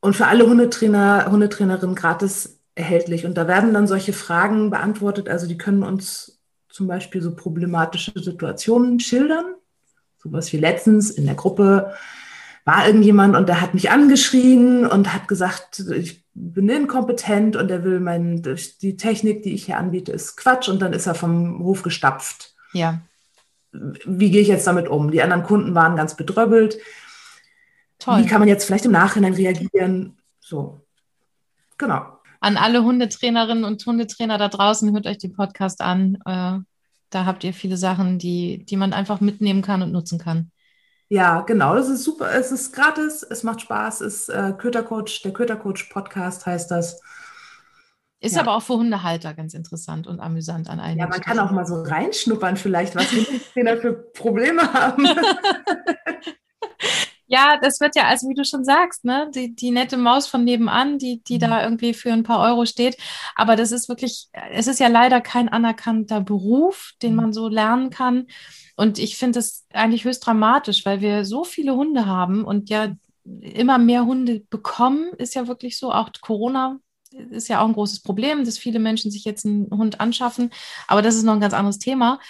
[0.00, 3.26] und für alle Hundetrainer, Hundetrainerinnen gratis erhältlich.
[3.26, 5.28] Und da werden dann solche Fragen beantwortet.
[5.28, 6.40] Also die können uns
[6.70, 9.56] zum Beispiel so problematische Situationen schildern
[10.26, 11.94] sowas wie letztens in der Gruppe
[12.64, 17.84] war irgendjemand und der hat mich angeschrien und hat gesagt, ich bin inkompetent und er
[17.84, 18.42] will mein,
[18.82, 22.54] die Technik, die ich hier anbiete, ist Quatsch und dann ist er vom Hof gestapft.
[22.72, 23.00] Ja.
[23.72, 25.10] Wie gehe ich jetzt damit um?
[25.10, 26.78] Die anderen Kunden waren ganz bedröppelt.
[27.98, 28.22] Toll.
[28.22, 30.18] Wie kann man jetzt vielleicht im Nachhinein reagieren?
[30.40, 30.80] So,
[31.78, 32.18] genau.
[32.40, 36.18] An alle Hundetrainerinnen und Hundetrainer da draußen, hört euch den Podcast an.
[37.16, 40.50] Da habt ihr viele Sachen, die, die man einfach mitnehmen kann und nutzen kann.
[41.08, 42.30] Ja, genau, das ist super.
[42.30, 47.00] Es ist gratis, es macht Spaß, es ist äh, Kötercoach, der Kötercoach Podcast heißt das.
[48.20, 48.42] Ist ja.
[48.42, 51.00] aber auch für Hundehalter ganz interessant und amüsant an einigen.
[51.00, 55.06] Ja, man kann auch mal so reinschnuppern, vielleicht, was Hundetrainer für Probleme haben.
[57.28, 60.44] Ja, das wird ja, also wie du schon sagst, ne, die, die nette Maus von
[60.44, 61.64] nebenan, die, die da mhm.
[61.64, 62.96] irgendwie für ein paar Euro steht.
[63.34, 67.16] Aber das ist wirklich, es ist ja leider kein anerkannter Beruf, den mhm.
[67.16, 68.26] man so lernen kann.
[68.76, 72.94] Und ich finde es eigentlich höchst dramatisch, weil wir so viele Hunde haben und ja
[73.24, 75.92] immer mehr Hunde bekommen, ist ja wirklich so.
[75.92, 76.78] Auch Corona
[77.30, 80.50] ist ja auch ein großes Problem, dass viele Menschen sich jetzt einen Hund anschaffen.
[80.86, 82.20] Aber das ist noch ein ganz anderes Thema.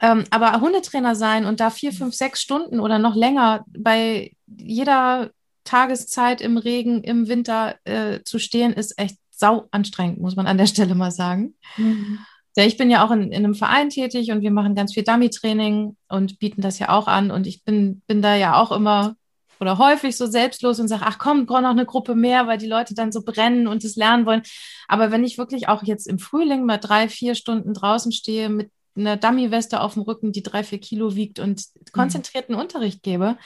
[0.00, 1.96] Ähm, aber Hundetrainer sein und da vier, mhm.
[1.96, 5.30] fünf, sechs Stunden oder noch länger bei jeder
[5.64, 10.58] Tageszeit im Regen, im Winter äh, zu stehen, ist echt sau anstrengend, muss man an
[10.58, 11.54] der Stelle mal sagen.
[11.76, 12.18] Mhm.
[12.56, 15.02] Ja, ich bin ja auch in, in, einem Verein tätig und wir machen ganz viel
[15.02, 17.32] Dummy-Training und bieten das ja auch an.
[17.32, 19.16] Und ich bin, bin da ja auch immer
[19.58, 22.68] oder häufig so selbstlos und sage, ach komm, brauche noch eine Gruppe mehr, weil die
[22.68, 24.42] Leute dann so brennen und es lernen wollen.
[24.86, 28.70] Aber wenn ich wirklich auch jetzt im Frühling mal drei, vier Stunden draußen stehe mit
[28.96, 32.60] eine Dummy-Weste auf dem Rücken, die drei, vier Kilo wiegt und konzentrierten mhm.
[32.60, 33.36] Unterricht gebe,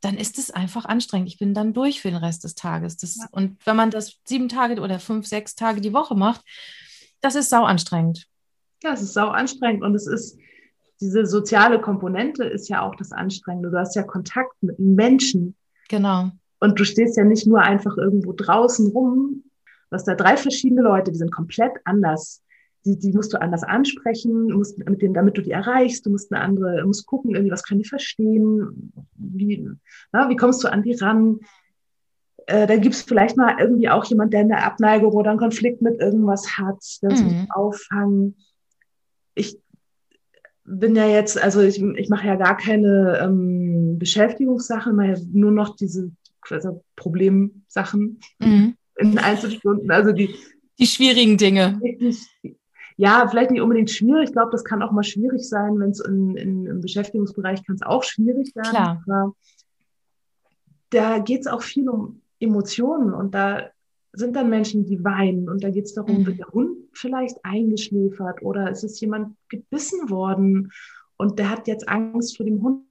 [0.00, 1.28] dann ist es einfach anstrengend.
[1.28, 2.96] Ich bin dann durch für den Rest des Tages.
[2.96, 3.26] Das, ja.
[3.30, 6.42] Und wenn man das sieben Tage oder fünf, sechs Tage die Woche macht,
[7.20, 8.26] das ist sau anstrengend.
[8.82, 10.38] Ja, es ist sau anstrengend und es ist,
[11.00, 13.70] diese soziale Komponente ist ja auch das Anstrengende.
[13.70, 15.56] Du hast ja Kontakt mit Menschen.
[15.88, 16.30] Genau.
[16.60, 19.44] Und du stehst ja nicht nur einfach irgendwo draußen rum.
[19.90, 22.42] Du hast da drei verschiedene Leute, die sind komplett anders
[22.86, 26.06] die, die musst du anders ansprechen, musst mit denen, damit du die erreichst.
[26.06, 29.68] Du musst eine andere, musst gucken, irgendwie, was können die verstehen, wie,
[30.12, 31.40] na, wie kommst du an die ran?
[32.46, 35.82] Äh, da gibt es vielleicht mal irgendwie auch jemand, der eine Abneigung oder einen Konflikt
[35.82, 37.24] mit irgendwas hat, der mhm.
[37.24, 38.36] muss auffangen.
[39.34, 39.58] Ich
[40.64, 45.76] bin ja jetzt, also ich, ich mache ja gar keine ähm, Beschäftigungssachen, mache nur noch
[45.76, 46.12] diese
[46.48, 48.76] also Problemsachen mhm.
[48.96, 49.90] in Einzelstunden.
[49.90, 50.32] Also die
[50.78, 51.80] die schwierigen Dinge
[52.96, 54.28] ja, vielleicht nicht unbedingt schwierig.
[54.28, 58.02] Ich glaube, das kann auch mal schwierig sein, wenn es im Beschäftigungsbereich kann es auch
[58.02, 58.70] schwierig werden.
[58.70, 59.02] Klar.
[59.06, 59.34] Aber
[60.90, 63.70] da geht es auch viel um Emotionen und da
[64.12, 66.26] sind dann Menschen, die weinen und da geht es darum, mhm.
[66.26, 70.72] wird der Hund vielleicht eingeschläfert oder ist es jemand gebissen worden
[71.18, 72.82] und der hat jetzt Angst vor dem Hund.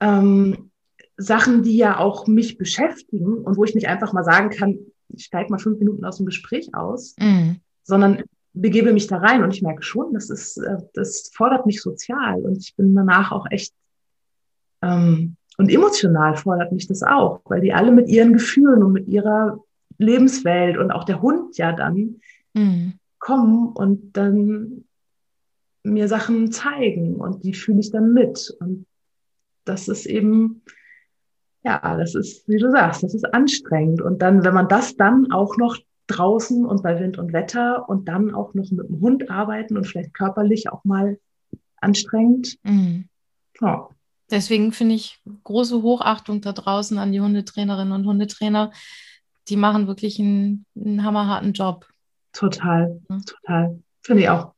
[0.00, 0.70] Ähm,
[1.18, 4.78] Sachen, die ja auch mich beschäftigen und wo ich nicht einfach mal sagen kann,
[5.08, 7.60] ich steige mal fünf Minuten aus dem Gespräch aus, mhm.
[7.82, 8.22] sondern
[8.56, 12.40] begebe mich da rein und ich merke schon, das ist, äh, das fordert mich sozial
[12.42, 13.74] und ich bin danach auch echt
[14.82, 19.08] ähm, und emotional fordert mich das auch, weil die alle mit ihren Gefühlen und mit
[19.08, 19.62] ihrer
[19.98, 22.20] Lebenswelt und auch der Hund ja dann
[22.54, 22.94] mhm.
[23.18, 24.84] kommen und dann
[25.82, 28.86] mir Sachen zeigen und die fühle ich dann mit und
[29.64, 30.62] das ist eben
[31.66, 34.00] ja, das ist, wie du sagst, das ist anstrengend.
[34.00, 35.76] Und dann, wenn man das dann auch noch
[36.06, 39.86] draußen und bei Wind und Wetter und dann auch noch mit dem Hund arbeiten und
[39.86, 41.18] vielleicht körperlich auch mal
[41.76, 42.58] anstrengend.
[42.62, 43.08] Mhm.
[43.60, 43.88] Ja.
[44.30, 48.72] Deswegen finde ich große Hochachtung da draußen an die Hundetrainerinnen und Hundetrainer.
[49.48, 51.86] Die machen wirklich einen, einen hammerharten Job.
[52.32, 53.20] Total, ja.
[53.24, 53.82] total.
[54.02, 54.52] Finde ich auch.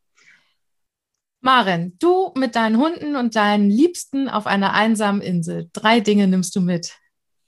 [1.40, 5.70] Maren, du mit deinen Hunden und deinen Liebsten auf einer einsamen Insel.
[5.72, 6.96] Drei Dinge nimmst du mit.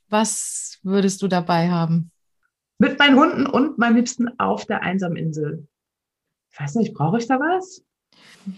[0.09, 2.10] Was würdest du dabei haben?
[2.81, 5.69] Mit meinen Hunden und meinem Liebsten auf der einsamen Insel.
[6.51, 7.85] Ich weiß nicht, brauche ich da was?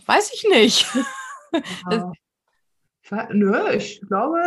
[0.06, 0.86] Weiß ich nicht.
[1.90, 2.12] Ja.
[3.32, 4.38] Nö, ich glaube.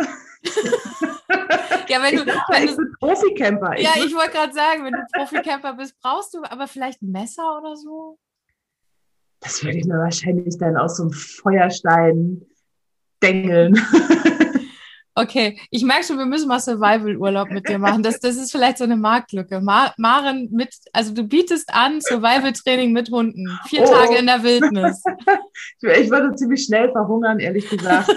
[1.88, 3.78] ja, wenn du, ich wenn du Profi-Camper.
[3.78, 7.58] Ja, ich wollte gerade sagen, wenn du Profi-Camper bist, brauchst du aber vielleicht ein Messer
[7.58, 8.18] oder so?
[9.40, 12.46] Das würde ich mir wahrscheinlich dann aus so einem Feuerstein
[13.22, 13.74] dengeln.
[15.18, 18.02] Okay, ich merke schon, wir müssen mal Survival-Urlaub mit dir machen.
[18.02, 19.62] Das, das ist vielleicht so eine Marktlücke.
[19.62, 23.48] Mar Maren mit, also du bietest an Survival-Training mit Hunden.
[23.66, 23.86] Vier oh.
[23.86, 25.02] Tage in der Wildnis.
[25.80, 28.14] ich würde ziemlich schnell verhungern, ehrlich gesagt.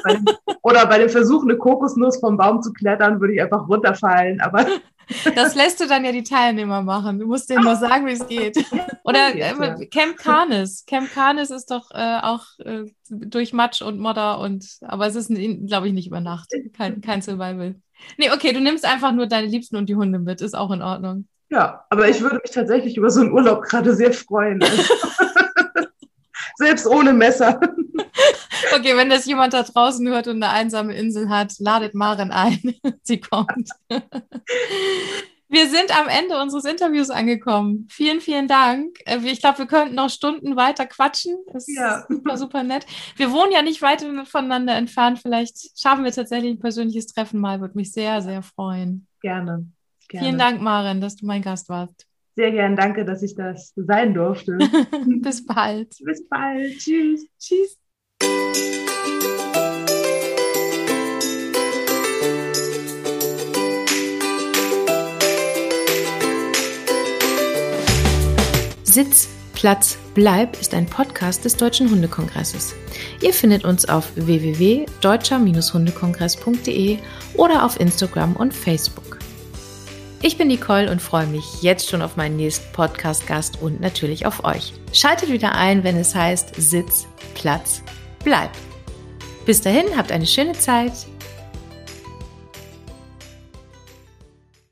[0.62, 4.42] Oder bei dem Versuch, eine Kokosnuss vom Baum zu klettern, würde ich einfach runterfallen.
[4.42, 4.66] Aber
[5.36, 7.20] das lässt du dann ja die Teilnehmer machen.
[7.20, 8.58] Du musst denen nur sagen, wie es geht.
[9.04, 10.86] Oder äh, Camp Canis.
[10.86, 15.32] Camp Canis ist doch äh, auch äh, durch Matsch und Modder und aber es ist,
[15.68, 16.50] glaube ich, nicht über Nacht.
[16.74, 17.76] Kein, kein Survival.
[18.18, 20.82] Nee, okay, du nimmst einfach nur deine Liebsten und die Hunde mit, ist auch in
[20.82, 21.28] Ordnung.
[21.50, 24.62] Ja, aber ich würde mich tatsächlich über so einen Urlaub gerade sehr freuen.
[24.62, 24.84] Also.
[26.60, 27.60] Selbst ohne Messer.
[28.76, 32.76] Okay, wenn das jemand da draußen hört und eine einsame Insel hat, ladet Maren ein.
[33.04, 33.70] Sie kommt.
[35.52, 37.88] Wir sind am Ende unseres Interviews angekommen.
[37.90, 39.00] Vielen, vielen Dank.
[39.06, 41.38] Äh, ich glaube, wir könnten noch Stunden weiter quatschen.
[41.52, 42.00] Das ja.
[42.00, 42.86] ist super, super nett.
[43.16, 45.20] Wir wohnen ja nicht weit voneinander entfernt.
[45.20, 47.62] Vielleicht schaffen wir tatsächlich ein persönliches Treffen mal.
[47.62, 49.08] Würde mich sehr, sehr freuen.
[49.22, 49.66] Gerne.
[50.08, 50.26] Gerne.
[50.26, 52.09] Vielen Dank, Maren, dass du mein Gast warst.
[52.40, 52.76] Sehr gern.
[52.78, 54.58] Danke, dass ich das sein durfte.
[55.06, 55.94] Bis bald.
[56.06, 56.78] Bis bald.
[56.78, 57.28] Tschüss.
[57.38, 57.78] Tschüss.
[68.84, 72.74] Sitz, Platz, Bleib ist ein Podcast des Deutschen Hundekongresses.
[73.22, 77.00] Ihr findet uns auf www.deutscher-hundekongress.de
[77.36, 79.09] oder auf Instagram und Facebook.
[80.22, 84.44] Ich bin Nicole und freue mich jetzt schon auf meinen nächsten Podcast-Gast und natürlich auf
[84.44, 84.74] euch.
[84.92, 87.82] Schaltet wieder ein, wenn es heißt Sitz, Platz,
[88.26, 88.52] Bleib.
[89.46, 90.92] Bis dahin, habt eine schöne Zeit.